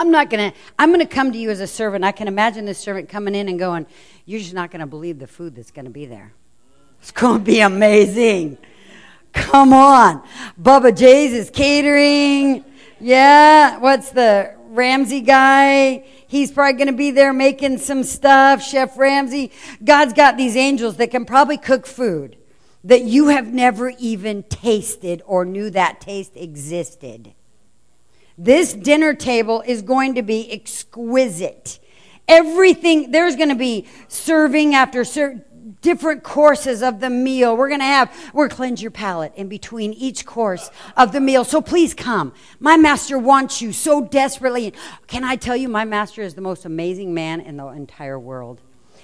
I'm 0.00 0.10
not 0.10 0.30
gonna. 0.30 0.52
I'm 0.80 0.90
gonna 0.90 1.06
come 1.06 1.30
to 1.30 1.38
you 1.38 1.50
as 1.50 1.60
a 1.60 1.68
servant. 1.68 2.04
I 2.04 2.10
can 2.10 2.26
imagine 2.26 2.64
this 2.64 2.78
servant 2.78 3.08
coming 3.08 3.36
in 3.36 3.48
and 3.48 3.60
going, 3.60 3.86
"You're 4.26 4.40
just 4.40 4.52
not 4.52 4.72
gonna 4.72 4.88
believe 4.88 5.20
the 5.20 5.28
food 5.28 5.54
that's 5.54 5.70
gonna 5.70 5.90
be 5.90 6.04
there." 6.04 6.32
It's 7.04 7.12
going 7.12 7.40
to 7.40 7.44
be 7.44 7.60
amazing. 7.60 8.56
Come 9.34 9.74
on. 9.74 10.26
Bubba 10.58 10.96
Jay's 10.96 11.34
is 11.34 11.50
catering. 11.50 12.64
Yeah. 12.98 13.76
What's 13.76 14.08
the 14.08 14.54
Ramsay 14.68 15.20
guy? 15.20 16.06
He's 16.26 16.50
probably 16.50 16.78
going 16.78 16.86
to 16.86 16.96
be 16.96 17.10
there 17.10 17.34
making 17.34 17.76
some 17.76 18.04
stuff. 18.04 18.62
Chef 18.62 18.96
Ramsay. 18.96 19.52
God's 19.84 20.14
got 20.14 20.38
these 20.38 20.56
angels 20.56 20.96
that 20.96 21.10
can 21.10 21.26
probably 21.26 21.58
cook 21.58 21.86
food 21.86 22.38
that 22.84 23.02
you 23.02 23.28
have 23.28 23.52
never 23.52 23.90
even 23.98 24.42
tasted 24.44 25.20
or 25.26 25.44
knew 25.44 25.68
that 25.68 26.00
taste 26.00 26.32
existed. 26.36 27.34
This 28.38 28.72
dinner 28.72 29.12
table 29.12 29.62
is 29.66 29.82
going 29.82 30.14
to 30.14 30.22
be 30.22 30.50
exquisite. 30.50 31.80
Everything, 32.26 33.10
there's 33.10 33.36
going 33.36 33.50
to 33.50 33.54
be 33.54 33.86
serving 34.08 34.74
after 34.74 35.04
serving 35.04 35.44
different 35.80 36.22
courses 36.22 36.82
of 36.82 37.00
the 37.00 37.10
meal. 37.10 37.56
We're 37.56 37.68
going 37.68 37.80
to 37.80 37.86
have, 37.86 38.14
we're 38.32 38.48
cleanse 38.48 38.82
your 38.82 38.90
palate 38.90 39.32
in 39.36 39.48
between 39.48 39.92
each 39.92 40.26
course 40.26 40.70
of 40.96 41.12
the 41.12 41.20
meal. 41.20 41.44
So 41.44 41.60
please 41.60 41.94
come. 41.94 42.32
My 42.60 42.76
master 42.76 43.18
wants 43.18 43.62
you 43.62 43.72
so 43.72 44.02
desperately. 44.02 44.74
Can 45.06 45.24
I 45.24 45.36
tell 45.36 45.56
you, 45.56 45.68
my 45.68 45.84
master 45.84 46.22
is 46.22 46.34
the 46.34 46.40
most 46.40 46.64
amazing 46.64 47.14
man 47.14 47.40
in 47.40 47.56
the 47.56 47.66
entire 47.68 48.18
world. 48.18 48.60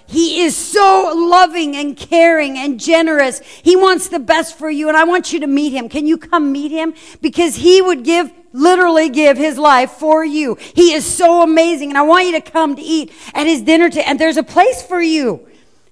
He 0.06 0.42
is 0.42 0.56
so 0.56 1.12
loving 1.14 1.76
and 1.76 1.96
caring 1.96 2.58
and 2.58 2.80
generous. 2.80 3.40
He 3.40 3.76
wants 3.76 4.08
the 4.08 4.18
best 4.18 4.58
for 4.58 4.68
you, 4.68 4.88
and 4.88 4.96
I 4.96 5.04
want 5.04 5.32
you 5.32 5.38
to 5.40 5.46
meet 5.46 5.70
him. 5.70 5.88
Can 5.88 6.04
you 6.04 6.18
come 6.18 6.50
meet 6.50 6.72
him? 6.72 6.94
Because 7.20 7.54
he 7.54 7.80
would 7.80 8.02
give, 8.02 8.32
literally 8.52 9.08
give 9.08 9.36
his 9.36 9.56
life 9.56 9.92
for 9.92 10.24
you. 10.24 10.56
He 10.74 10.94
is 10.94 11.06
so 11.06 11.42
amazing, 11.42 11.90
and 11.90 11.98
I 11.98 12.02
want 12.02 12.26
you 12.26 12.32
to 12.32 12.40
come 12.40 12.74
to 12.74 12.82
eat 12.82 13.12
at 13.34 13.46
his 13.46 13.62
dinner 13.62 13.88
table. 13.88 14.08
And 14.08 14.18
there's 14.18 14.36
a 14.36 14.42
place 14.42 14.82
for 14.82 15.00
you. 15.00 15.46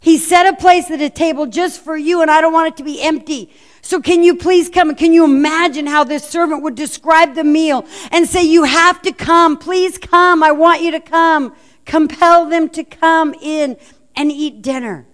He 0.08 0.16
set 0.16 0.46
a 0.46 0.56
place 0.56 0.90
at 0.90 1.02
a 1.02 1.10
table 1.10 1.44
just 1.44 1.84
for 1.84 1.94
you, 1.94 2.22
and 2.22 2.30
I 2.30 2.40
don't 2.40 2.54
want 2.54 2.68
it 2.68 2.78
to 2.78 2.82
be 2.82 3.02
empty. 3.02 3.52
So 3.82 4.00
can 4.00 4.22
you 4.22 4.36
please 4.36 4.70
come? 4.70 4.94
Can 4.94 5.12
you 5.12 5.22
imagine 5.22 5.86
how 5.86 6.02
this 6.02 6.26
servant 6.26 6.62
would 6.62 6.76
describe 6.76 7.34
the 7.34 7.44
meal 7.44 7.84
and 8.10 8.26
say, 8.26 8.42
you 8.42 8.64
have 8.64 9.02
to 9.02 9.12
come. 9.12 9.58
Please 9.58 9.98
come. 9.98 10.42
I 10.42 10.50
want 10.50 10.80
you 10.80 10.92
to 10.92 11.00
come. 11.00 11.54
Compel 11.84 12.46
them 12.46 12.70
to 12.70 12.84
come 12.84 13.34
in 13.34 13.76
and 14.16 14.32
eat 14.32 14.62
dinner. 14.62 15.06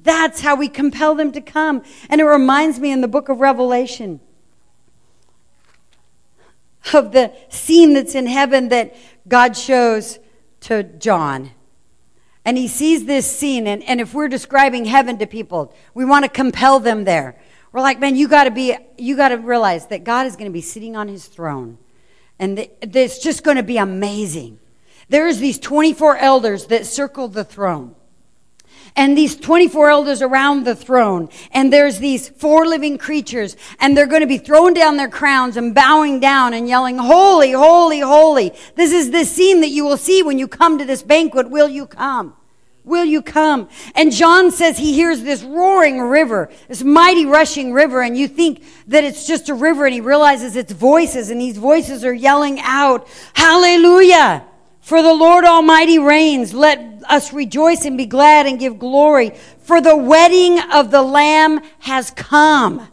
That's 0.00 0.40
how 0.40 0.56
we 0.56 0.68
compel 0.68 1.14
them 1.14 1.30
to 1.32 1.42
come. 1.42 1.82
And 2.08 2.18
it 2.18 2.24
reminds 2.24 2.80
me 2.80 2.92
in 2.92 3.02
the 3.02 3.08
book 3.08 3.28
of 3.28 3.40
Revelation 3.40 4.20
of 6.94 7.12
the 7.12 7.34
scene 7.50 7.92
that's 7.92 8.14
in 8.14 8.24
heaven 8.24 8.70
that 8.70 8.96
God 9.28 9.58
shows 9.58 10.18
to 10.60 10.84
John. 10.84 11.50
And 12.46 12.56
he 12.56 12.68
sees 12.68 13.06
this 13.06 13.28
scene, 13.28 13.66
and, 13.66 13.82
and 13.82 14.00
if 14.00 14.14
we're 14.14 14.28
describing 14.28 14.84
heaven 14.84 15.18
to 15.18 15.26
people, 15.26 15.74
we 15.94 16.04
want 16.04 16.24
to 16.24 16.28
compel 16.28 16.78
them 16.78 17.02
there. 17.02 17.36
We're 17.72 17.80
like, 17.80 17.98
man, 17.98 18.14
you 18.14 18.28
got 18.28 18.44
to 18.44 18.52
be, 18.52 18.76
you 18.96 19.16
got 19.16 19.30
to 19.30 19.36
realize 19.36 19.88
that 19.88 20.04
God 20.04 20.26
is 20.26 20.36
going 20.36 20.46
to 20.48 20.52
be 20.52 20.60
sitting 20.60 20.94
on 20.94 21.08
his 21.08 21.26
throne, 21.26 21.76
and 22.38 22.68
it's 22.80 23.18
just 23.18 23.42
going 23.42 23.56
to 23.56 23.64
be 23.64 23.78
amazing. 23.78 24.60
There's 25.08 25.38
these 25.38 25.58
24 25.58 26.18
elders 26.18 26.66
that 26.66 26.86
circle 26.86 27.26
the 27.26 27.42
throne. 27.42 27.96
And 28.96 29.16
these 29.16 29.36
24 29.36 29.90
elders 29.90 30.22
around 30.22 30.64
the 30.64 30.74
throne, 30.74 31.28
and 31.52 31.70
there's 31.70 31.98
these 31.98 32.30
four 32.30 32.66
living 32.66 32.96
creatures, 32.96 33.54
and 33.78 33.94
they're 33.94 34.06
going 34.06 34.22
to 34.22 34.26
be 34.26 34.38
throwing 34.38 34.72
down 34.72 34.96
their 34.96 35.10
crowns 35.10 35.58
and 35.58 35.74
bowing 35.74 36.18
down 36.18 36.54
and 36.54 36.66
yelling, 36.66 36.96
Holy, 36.96 37.52
holy, 37.52 38.00
holy. 38.00 38.52
This 38.74 38.92
is 38.92 39.10
the 39.10 39.26
scene 39.26 39.60
that 39.60 39.68
you 39.68 39.84
will 39.84 39.98
see 39.98 40.22
when 40.22 40.38
you 40.38 40.48
come 40.48 40.78
to 40.78 40.86
this 40.86 41.02
banquet. 41.02 41.50
Will 41.50 41.68
you 41.68 41.86
come? 41.86 42.34
Will 42.86 43.04
you 43.04 43.20
come? 43.20 43.68
And 43.96 44.12
John 44.12 44.52
says 44.52 44.78
he 44.78 44.94
hears 44.94 45.22
this 45.22 45.42
roaring 45.42 46.00
river, 46.00 46.50
this 46.68 46.84
mighty 46.84 47.26
rushing 47.26 47.72
river, 47.72 48.00
and 48.00 48.16
you 48.16 48.28
think 48.28 48.64
that 48.86 49.02
it's 49.02 49.26
just 49.26 49.48
a 49.48 49.54
river, 49.54 49.84
and 49.84 49.92
he 49.92 50.00
realizes 50.00 50.56
it's 50.56 50.72
voices, 50.72 51.28
and 51.28 51.40
these 51.40 51.58
voices 51.58 52.04
are 52.04 52.14
yelling 52.14 52.60
out, 52.60 53.08
Hallelujah! 53.34 54.46
For 54.86 55.02
the 55.02 55.14
Lord 55.14 55.44
Almighty 55.44 55.98
reigns. 55.98 56.54
Let 56.54 57.02
us 57.08 57.32
rejoice 57.32 57.84
and 57.84 57.98
be 57.98 58.06
glad 58.06 58.46
and 58.46 58.56
give 58.56 58.78
glory. 58.78 59.32
For 59.58 59.80
the 59.80 59.96
wedding 59.96 60.60
of 60.72 60.92
the 60.92 61.02
Lamb 61.02 61.60
has 61.80 62.12
come. 62.12 62.86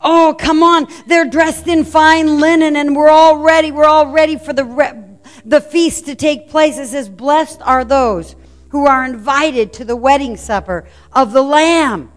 Oh, 0.00 0.34
come 0.38 0.62
on. 0.62 0.86
They're 1.06 1.28
dressed 1.28 1.68
in 1.68 1.84
fine 1.84 2.40
linen, 2.40 2.74
and 2.74 2.96
we're 2.96 3.10
all 3.10 3.36
ready. 3.36 3.70
We're 3.70 3.84
all 3.84 4.12
ready 4.12 4.38
for 4.38 4.54
the, 4.54 4.64
re- 4.64 5.04
the 5.44 5.60
feast 5.60 6.06
to 6.06 6.14
take 6.14 6.48
place. 6.48 6.78
It 6.78 6.86
says, 6.86 7.10
Blessed 7.10 7.60
are 7.60 7.84
those 7.84 8.34
who 8.70 8.86
are 8.86 9.04
invited 9.04 9.74
to 9.74 9.84
the 9.84 9.96
wedding 9.96 10.38
supper 10.38 10.86
of 11.12 11.34
the 11.34 11.42
Lamb. 11.42 12.12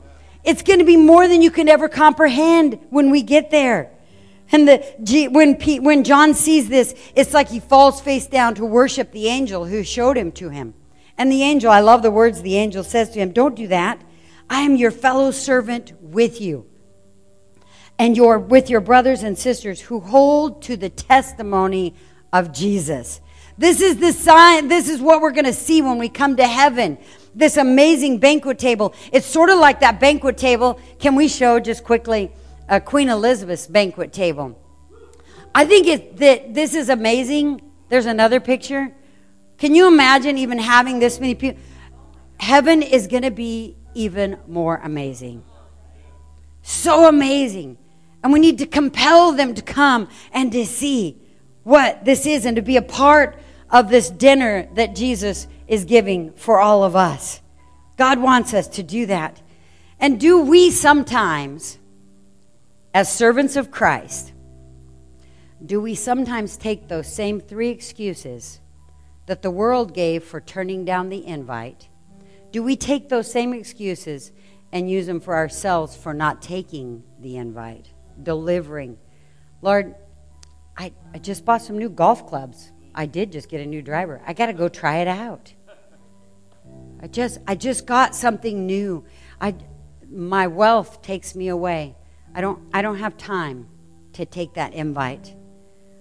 It's 0.46 0.62
going 0.62 0.80
to 0.80 0.86
be 0.86 0.96
more 0.96 1.28
than 1.28 1.42
you 1.42 1.52
can 1.52 1.68
ever 1.68 1.90
comprehend 1.90 2.80
when 2.90 3.12
we 3.12 3.22
get 3.22 3.52
there. 3.52 3.92
And 4.52 4.68
the, 4.68 5.30
when, 5.32 5.56
Pete, 5.56 5.84
when 5.84 6.04
John 6.04 6.34
sees 6.34 6.70
this, 6.70 6.96
it's 7.16 7.34
like 7.34 7.50
he 7.50 7.60
falls 7.60 8.00
face 8.00 8.28
down 8.28 8.56
to 8.56 8.66
worship 8.66 9.12
the 9.12 9.28
angel 9.28 9.66
who 9.66 9.84
showed 9.84 10.18
him 10.18 10.32
to 10.34 10.50
him. 10.50 10.74
And 11.18 11.32
the 11.32 11.44
angel, 11.44 11.72
I 11.72 11.80
love 11.80 12.02
the 12.02 12.12
words 12.12 12.42
the 12.42 12.58
angel 12.58 12.84
says 12.84 13.10
to 13.12 13.20
him 13.20 13.32
Don't 13.32 13.56
do 13.56 13.68
that. 13.68 14.02
I 14.50 14.62
am 14.62 14.76
your 14.76 14.92
fellow 14.92 15.32
servant 15.32 15.94
with 16.02 16.40
you 16.40 16.66
and 18.00 18.16
your, 18.16 18.40
with 18.40 18.70
your 18.70 18.80
brothers 18.80 19.24
and 19.24 19.38
sisters 19.38 19.82
who 19.82 20.00
hold 20.00 20.62
to 20.64 20.78
the 20.78 20.90
testimony 20.90 21.96
of 22.32 22.54
Jesus. 22.54 23.20
This 23.58 23.82
is 23.82 23.98
the 23.98 24.14
sign, 24.14 24.68
this 24.68 24.88
is 24.88 25.02
what 25.02 25.22
we're 25.22 25.32
going 25.32 25.46
to 25.46 25.54
see 25.54 25.82
when 25.82 25.98
we 25.98 26.10
come 26.10 26.36
to 26.38 26.48
heaven. 26.48 26.98
This 27.34 27.58
amazing 27.58 28.20
banquet 28.20 28.60
table. 28.60 28.94
It's 29.12 29.26
sort 29.26 29.50
of 29.50 29.60
like 29.60 29.80
that 29.80 30.00
banquet 30.00 30.38
table. 30.38 30.80
Can 31.00 31.16
we 31.16 31.28
show 31.28 31.60
just 31.60 31.84
quickly 31.84 32.32
uh, 32.70 32.80
Queen 32.80 33.10
Elizabeth's 33.10 33.68
banquet 33.68 34.14
table? 34.14 34.60
I 35.54 35.66
think 35.66 35.88
it, 35.88 36.18
that 36.18 36.54
this 36.54 36.76
is 36.76 36.90
amazing. 36.90 37.62
There's 37.90 38.06
another 38.06 38.40
picture. 38.40 38.92
Can 39.58 39.74
you 39.74 39.88
imagine 39.88 40.38
even 40.38 40.60
having 40.60 41.00
this 41.00 41.20
many 41.20 41.36
people? 41.36 41.62
Heaven 42.40 42.84
is 42.84 43.08
going 43.08 43.24
to 43.24 43.32
be 43.32 43.76
even 43.96 44.38
more 44.48 44.80
amazing. 44.84 45.44
So 46.62 47.08
amazing. 47.08 47.78
And 48.24 48.32
we 48.32 48.40
need 48.40 48.60
to 48.60 48.68
compel 48.68 49.32
them 49.32 49.56
to 49.56 49.62
come 49.62 50.10
and 50.32 50.52
to 50.52 50.66
see 50.66 51.20
what 51.64 52.06
this 52.06 52.26
is 52.26 52.46
and 52.46 52.56
to 52.56 52.62
be 52.62 52.78
a 52.78 52.82
part 52.82 53.40
of 53.70 53.90
this 53.90 54.10
dinner 54.10 54.68
that 54.76 54.96
Jesus 54.96 55.48
is 55.68 55.86
giving 55.86 56.34
for 56.34 56.60
all 56.60 56.84
of 56.84 56.96
us. 56.96 57.42
God 57.98 58.20
wants 58.20 58.54
us 58.54 58.68
to 58.70 58.84
do 58.84 59.06
that. 59.08 59.42
And 60.00 60.20
do 60.20 60.42
we 60.42 60.70
sometimes 60.70 61.80
as 62.98 63.14
servants 63.14 63.56
of 63.56 63.70
Christ, 63.70 64.34
do 65.64 65.80
we 65.80 65.94
sometimes 65.94 66.58
take 66.58 66.88
those 66.88 67.06
same 67.06 67.40
three 67.40 67.70
excuses 67.70 68.60
that 69.28 69.44
the 69.44 69.52
world 69.52 69.94
gave 69.94 70.24
for 70.24 70.42
turning 70.42 70.84
down 70.84 71.10
the 71.10 71.24
invite? 71.24 71.90
Do 72.52 72.64
we 72.64 72.76
take 72.76 73.08
those 73.08 73.32
same 73.32 73.54
excuses 73.54 74.32
and 74.72 74.90
use 74.90 75.06
them 75.06 75.20
for 75.20 75.36
ourselves 75.36 75.96
for 75.96 76.12
not 76.12 76.42
taking 76.42 77.04
the 77.20 77.38
invite, 77.38 77.88
delivering? 78.24 78.98
Lord, 79.62 79.94
I, 80.76 80.92
I 81.14 81.20
just 81.20 81.46
bought 81.46 81.62
some 81.62 81.78
new 81.78 81.90
golf 81.90 82.26
clubs. 82.26 82.72
I 82.96 83.06
did 83.06 83.32
just 83.32 83.48
get 83.48 83.62
a 83.62 83.66
new 83.68 83.84
driver. 83.84 84.24
I 84.26 84.34
got 84.34 84.48
to 84.48 84.54
go 84.54 84.70
try 84.70 85.02
it 85.02 85.08
out. 85.08 85.54
I 87.00 87.06
just 87.06 87.38
I 87.46 87.54
just 87.54 87.86
got 87.86 88.16
something 88.16 88.66
new. 88.66 89.06
I 89.40 89.54
my 90.10 90.48
wealth 90.48 91.04
takes 91.04 91.36
me 91.36 91.50
away. 91.50 91.96
I 92.38 92.42
don't 92.42 92.60
I 92.72 92.84
don't 92.84 93.00
have 93.00 93.18
time 93.18 93.68
to 94.14 94.24
take 94.24 94.54
that 94.54 94.76
invite. 94.76 95.36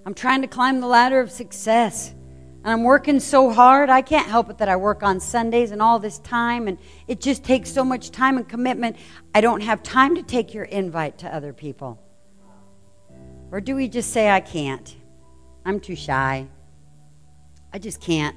I'm 0.04 0.12
trying 0.12 0.42
to 0.42 0.46
climb 0.46 0.80
the 0.80 0.86
ladder 0.86 1.18
of 1.18 1.30
success. 1.30 2.10
And 2.10 2.72
I'm 2.72 2.82
working 2.82 3.20
so 3.20 3.50
hard. 3.50 3.88
I 3.88 4.02
can't 4.02 4.28
help 4.28 4.50
it 4.50 4.58
that 4.58 4.68
I 4.68 4.76
work 4.76 5.02
on 5.02 5.18
Sundays 5.18 5.70
and 5.70 5.80
all 5.80 5.98
this 5.98 6.18
time 6.18 6.68
and 6.68 6.76
it 7.08 7.22
just 7.22 7.42
takes 7.42 7.72
so 7.72 7.82
much 7.82 8.10
time 8.10 8.36
and 8.36 8.46
commitment. 8.46 8.96
I 9.34 9.40
don't 9.40 9.62
have 9.62 9.82
time 9.82 10.14
to 10.16 10.22
take 10.22 10.52
your 10.52 10.64
invite 10.64 11.16
to 11.18 11.34
other 11.34 11.54
people. 11.54 11.98
Or 13.50 13.62
do 13.62 13.74
we 13.74 13.88
just 13.88 14.12
say 14.12 14.28
I 14.28 14.40
can't? 14.40 14.94
I'm 15.64 15.80
too 15.80 15.96
shy. 15.96 16.48
I 17.72 17.78
just 17.78 18.02
can't. 18.02 18.36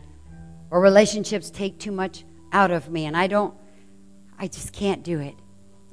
Or 0.71 0.79
relationships 0.79 1.49
take 1.49 1.79
too 1.79 1.91
much 1.91 2.23
out 2.53 2.71
of 2.71 2.89
me 2.89 3.07
and 3.07 3.17
I 3.17 3.27
don't 3.27 3.53
I 4.37 4.47
just 4.47 4.71
can't 4.71 5.03
do 5.03 5.19
it. 5.19 5.35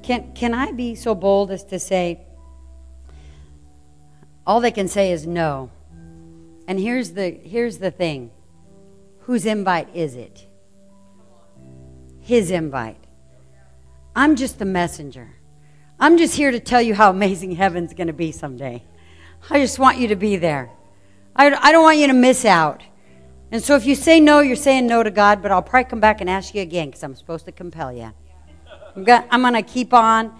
Can 0.06 0.32
can 0.34 0.54
I 0.54 0.70
be 0.70 0.94
so 0.94 1.16
bold 1.16 1.50
as 1.50 1.64
to 1.64 1.80
say 1.80 2.20
all 4.46 4.60
they 4.60 4.70
can 4.70 4.86
say 4.86 5.10
is 5.10 5.26
no. 5.26 5.72
And 6.68 6.78
here's 6.78 7.10
the 7.10 7.30
here's 7.30 7.78
the 7.78 7.90
thing. 7.90 8.30
Whose 9.22 9.44
invite 9.44 9.88
is 9.96 10.14
it? 10.14 10.46
His 12.20 12.52
invite. 12.52 13.02
I'm 14.14 14.36
just 14.36 14.60
the 14.60 14.64
messenger. 14.64 15.34
I'm 15.98 16.18
just 16.18 16.36
here 16.36 16.52
to 16.52 16.60
tell 16.60 16.80
you 16.80 16.94
how 16.94 17.10
amazing 17.10 17.56
heaven's 17.56 17.92
going 17.92 18.06
to 18.06 18.12
be 18.12 18.30
someday. 18.30 18.84
I 19.50 19.58
just 19.58 19.80
want 19.80 19.98
you 19.98 20.06
to 20.08 20.16
be 20.16 20.36
there. 20.36 20.70
I, 21.34 21.50
I 21.50 21.72
don't 21.72 21.82
want 21.82 21.98
you 21.98 22.06
to 22.06 22.12
miss 22.12 22.44
out. 22.44 22.80
And 23.50 23.60
so 23.60 23.74
if 23.74 23.84
you 23.84 23.96
say 23.96 24.20
no, 24.20 24.38
you're 24.38 24.54
saying 24.54 24.86
no 24.86 25.02
to 25.02 25.10
God, 25.10 25.42
but 25.42 25.50
I'll 25.50 25.62
probably 25.62 25.90
come 25.90 26.00
back 26.00 26.20
and 26.20 26.30
ask 26.30 26.54
you 26.54 26.62
again 26.62 26.90
because 26.90 27.02
I'm 27.02 27.16
supposed 27.16 27.46
to 27.46 27.52
compel 27.52 27.92
you. 27.92 28.12
I'm 28.96 29.42
going 29.42 29.54
to 29.54 29.62
keep 29.62 29.92
on, 29.92 30.34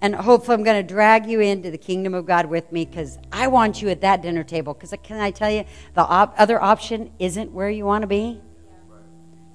and 0.00 0.14
hopefully 0.14 0.54
I'm 0.54 0.62
going 0.62 0.84
to 0.84 0.94
drag 0.94 1.26
you 1.26 1.40
into 1.40 1.70
the 1.70 1.78
kingdom 1.78 2.14
of 2.14 2.26
God 2.26 2.46
with 2.46 2.70
me 2.70 2.84
because 2.84 3.18
I 3.32 3.48
want 3.48 3.82
you 3.82 3.88
at 3.88 4.00
that 4.02 4.22
dinner 4.22 4.44
table. 4.44 4.74
Because 4.74 4.94
can 5.02 5.20
I 5.20 5.30
tell 5.30 5.50
you, 5.50 5.64
the 5.94 6.02
op- 6.02 6.34
other 6.38 6.62
option 6.62 7.10
isn't 7.18 7.52
where 7.52 7.70
you 7.70 7.84
want 7.84 8.02
to 8.02 8.06
be. 8.06 8.40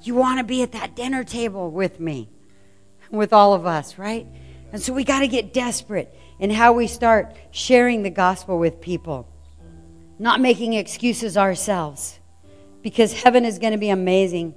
You 0.03 0.15
want 0.15 0.39
to 0.39 0.43
be 0.43 0.63
at 0.63 0.71
that 0.73 0.95
dinner 0.95 1.23
table 1.23 1.69
with 1.71 1.99
me, 1.99 2.27
with 3.09 3.31
all 3.33 3.53
of 3.53 3.65
us, 3.65 3.97
right? 3.97 4.27
And 4.73 4.81
so 4.81 4.93
we 4.93 5.03
got 5.03 5.19
to 5.19 5.27
get 5.27 5.53
desperate 5.53 6.13
in 6.39 6.49
how 6.49 6.73
we 6.73 6.87
start 6.87 7.35
sharing 7.51 8.03
the 8.03 8.09
gospel 8.09 8.57
with 8.57 8.81
people, 8.81 9.27
not 10.17 10.41
making 10.41 10.73
excuses 10.73 11.37
ourselves 11.37 12.19
because 12.81 13.13
heaven 13.13 13.45
is 13.45 13.59
going 13.59 13.73
to 13.73 13.79
be 13.79 13.89
amazing. 13.89 14.55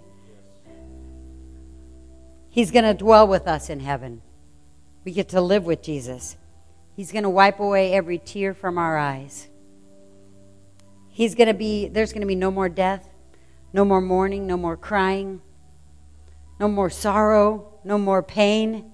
He's 2.54 2.70
going 2.70 2.84
to 2.84 2.94
dwell 2.94 3.26
with 3.26 3.48
us 3.48 3.68
in 3.68 3.80
heaven. 3.80 4.22
We 5.04 5.10
get 5.10 5.30
to 5.30 5.40
live 5.40 5.66
with 5.66 5.82
Jesus. 5.82 6.36
He's 6.94 7.10
going 7.10 7.24
to 7.24 7.28
wipe 7.28 7.58
away 7.58 7.92
every 7.92 8.16
tear 8.16 8.54
from 8.54 8.78
our 8.78 8.96
eyes. 8.96 9.48
He's 11.08 11.34
going 11.34 11.48
to 11.48 11.54
be 11.54 11.88
there's 11.88 12.12
going 12.12 12.20
to 12.20 12.28
be 12.28 12.36
no 12.36 12.52
more 12.52 12.68
death, 12.68 13.08
no 13.72 13.84
more 13.84 14.00
mourning, 14.00 14.46
no 14.46 14.56
more 14.56 14.76
crying, 14.76 15.42
no 16.60 16.68
more 16.68 16.90
sorrow, 16.90 17.72
no 17.82 17.98
more 17.98 18.22
pain. 18.22 18.92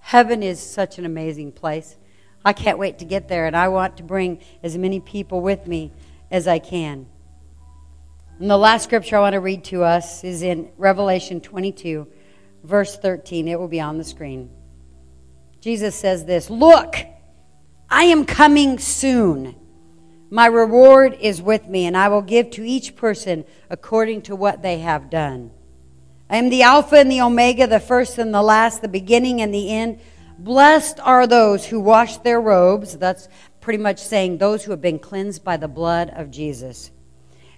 Heaven 0.00 0.42
is 0.42 0.60
such 0.60 0.98
an 0.98 1.06
amazing 1.06 1.52
place. 1.52 1.96
I 2.44 2.52
can't 2.52 2.76
wait 2.76 2.98
to 2.98 3.06
get 3.06 3.26
there 3.26 3.46
and 3.46 3.56
I 3.56 3.68
want 3.68 3.96
to 3.96 4.02
bring 4.02 4.38
as 4.62 4.76
many 4.76 5.00
people 5.00 5.40
with 5.40 5.66
me 5.66 5.92
as 6.30 6.46
I 6.46 6.58
can. 6.58 7.06
And 8.38 8.50
the 8.50 8.58
last 8.58 8.84
scripture 8.84 9.16
I 9.16 9.20
want 9.20 9.32
to 9.32 9.40
read 9.40 9.64
to 9.64 9.82
us 9.82 10.24
is 10.24 10.42
in 10.42 10.68
Revelation 10.76 11.40
22, 11.40 12.06
verse 12.62 12.96
13. 12.96 13.48
It 13.48 13.58
will 13.58 13.68
be 13.68 13.80
on 13.80 13.98
the 13.98 14.04
screen. 14.04 14.50
Jesus 15.60 15.94
says 15.94 16.24
this 16.24 16.50
Look, 16.50 16.96
I 17.88 18.04
am 18.04 18.24
coming 18.24 18.78
soon. 18.78 19.56
My 20.30 20.46
reward 20.46 21.18
is 21.20 21.42
with 21.42 21.68
me, 21.68 21.84
and 21.84 21.96
I 21.96 22.08
will 22.08 22.22
give 22.22 22.50
to 22.52 22.64
each 22.64 22.96
person 22.96 23.44
according 23.68 24.22
to 24.22 24.36
what 24.36 24.62
they 24.62 24.78
have 24.78 25.10
done. 25.10 25.50
I 26.30 26.36
am 26.36 26.48
the 26.48 26.62
Alpha 26.62 26.96
and 26.96 27.10
the 27.10 27.20
Omega, 27.20 27.66
the 27.66 27.78
first 27.78 28.16
and 28.16 28.32
the 28.32 28.42
last, 28.42 28.80
the 28.80 28.88
beginning 28.88 29.42
and 29.42 29.52
the 29.52 29.70
end. 29.70 30.00
Blessed 30.38 30.98
are 31.00 31.26
those 31.26 31.66
who 31.66 31.80
wash 31.80 32.16
their 32.16 32.40
robes. 32.40 32.96
That's 32.96 33.28
pretty 33.60 33.82
much 33.82 33.98
saying 33.98 34.38
those 34.38 34.64
who 34.64 34.70
have 34.70 34.80
been 34.80 34.98
cleansed 34.98 35.44
by 35.44 35.58
the 35.58 35.68
blood 35.68 36.08
of 36.16 36.30
Jesus 36.30 36.90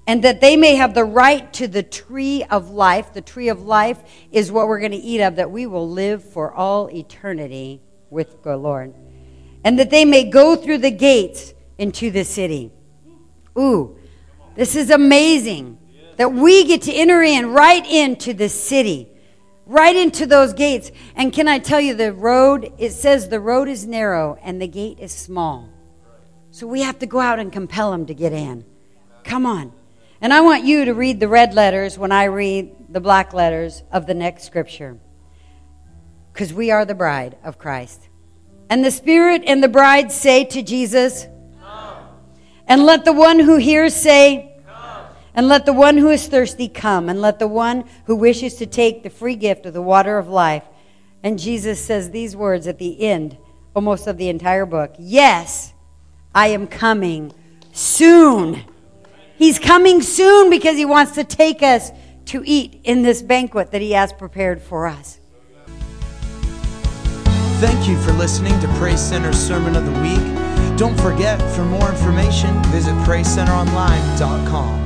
and 0.06 0.22
that 0.22 0.40
they 0.40 0.56
may 0.56 0.74
have 0.74 0.94
the 0.94 1.04
right 1.04 1.50
to 1.54 1.66
the 1.66 1.82
tree 1.82 2.44
of 2.44 2.70
life. 2.70 3.12
The 3.14 3.22
tree 3.22 3.48
of 3.48 3.62
life 3.62 4.02
is 4.30 4.52
what 4.52 4.68
we're 4.68 4.80
going 4.80 4.92
to 4.92 4.98
eat 4.98 5.20
of, 5.22 5.36
that 5.36 5.50
we 5.50 5.66
will 5.66 5.88
live 5.88 6.22
for 6.22 6.52
all 6.52 6.90
eternity 6.90 7.80
with 8.10 8.42
the 8.42 8.56
Lord. 8.56 8.94
And 9.64 9.78
that 9.78 9.90
they 9.90 10.04
may 10.04 10.24
go 10.24 10.56
through 10.56 10.78
the 10.78 10.90
gates 10.90 11.54
into 11.78 12.10
the 12.10 12.24
city. 12.24 12.70
Ooh, 13.58 13.96
this 14.54 14.76
is 14.76 14.90
amazing 14.90 15.78
that 16.16 16.32
we 16.32 16.64
get 16.64 16.82
to 16.82 16.92
enter 16.92 17.22
in 17.22 17.52
right 17.52 17.84
into 17.86 18.34
the 18.34 18.48
city, 18.48 19.08
right 19.64 19.96
into 19.96 20.26
those 20.26 20.52
gates. 20.52 20.90
And 21.16 21.32
can 21.32 21.48
I 21.48 21.58
tell 21.58 21.80
you, 21.80 21.94
the 21.94 22.12
road, 22.12 22.72
it 22.78 22.90
says 22.90 23.28
the 23.28 23.40
road 23.40 23.68
is 23.68 23.86
narrow 23.86 24.38
and 24.42 24.60
the 24.60 24.68
gate 24.68 24.98
is 25.00 25.12
small. 25.12 25.70
So 26.50 26.66
we 26.66 26.82
have 26.82 26.98
to 27.00 27.06
go 27.06 27.18
out 27.20 27.38
and 27.38 27.52
compel 27.52 27.90
them 27.90 28.06
to 28.06 28.14
get 28.14 28.32
in. 28.32 28.64
Come 29.24 29.46
on. 29.46 29.72
And 30.20 30.32
I 30.32 30.40
want 30.40 30.64
you 30.64 30.84
to 30.84 30.94
read 30.94 31.20
the 31.20 31.28
red 31.28 31.54
letters 31.54 31.98
when 31.98 32.12
I 32.12 32.24
read 32.24 32.74
the 32.88 33.00
black 33.00 33.32
letters 33.32 33.82
of 33.92 34.06
the 34.06 34.14
next 34.14 34.44
scripture. 34.44 34.98
Because 36.32 36.52
we 36.52 36.70
are 36.70 36.84
the 36.84 36.94
bride 36.94 37.36
of 37.44 37.58
Christ. 37.58 38.08
And 38.70 38.84
the 38.84 38.90
Spirit 38.90 39.42
and 39.46 39.62
the 39.62 39.68
bride 39.68 40.10
say 40.10 40.44
to 40.46 40.62
Jesus, 40.62 41.26
Come. 41.60 41.96
And 42.66 42.84
let 42.84 43.04
the 43.04 43.12
one 43.12 43.38
who 43.38 43.56
hears 43.56 43.94
say, 43.94 44.56
come. 44.66 45.06
And 45.34 45.48
let 45.48 45.66
the 45.66 45.72
one 45.72 45.96
who 45.96 46.08
is 46.08 46.26
thirsty 46.26 46.68
come. 46.68 47.08
And 47.08 47.20
let 47.20 47.38
the 47.38 47.48
one 47.48 47.84
who 48.06 48.16
wishes 48.16 48.54
to 48.56 48.66
take 48.66 49.02
the 49.02 49.10
free 49.10 49.36
gift 49.36 49.66
of 49.66 49.74
the 49.74 49.82
water 49.82 50.18
of 50.18 50.28
life. 50.28 50.64
And 51.22 51.38
Jesus 51.38 51.84
says 51.84 52.10
these 52.10 52.36
words 52.36 52.66
at 52.66 52.78
the 52.78 53.00
end, 53.02 53.36
almost 53.74 54.06
of 54.06 54.18
the 54.18 54.28
entire 54.28 54.66
book 54.66 54.94
Yes, 54.98 55.72
I 56.34 56.48
am 56.48 56.66
coming 56.66 57.32
soon. 57.72 58.64
He's 59.36 59.58
coming 59.58 60.02
soon 60.02 60.50
because 60.50 60.76
he 60.76 60.84
wants 60.84 61.12
to 61.12 61.24
take 61.24 61.62
us 61.62 61.90
to 62.26 62.42
eat 62.44 62.80
in 62.84 63.02
this 63.02 63.22
banquet 63.22 63.72
that 63.72 63.80
he 63.80 63.92
has 63.92 64.12
prepared 64.12 64.62
for 64.62 64.86
us. 64.86 65.18
Thank 67.60 67.88
you 67.88 67.98
for 68.02 68.12
listening 68.12 68.58
to 68.60 68.68
Praise 68.74 69.00
Center's 69.00 69.38
Sermon 69.38 69.76
of 69.76 69.84
the 69.86 69.92
Week. 70.00 70.76
Don't 70.76 70.98
forget, 71.00 71.40
for 71.54 71.64
more 71.64 71.88
information, 71.90 72.62
visit 72.64 72.94
PraiseCenterOnline.com. 73.06 74.83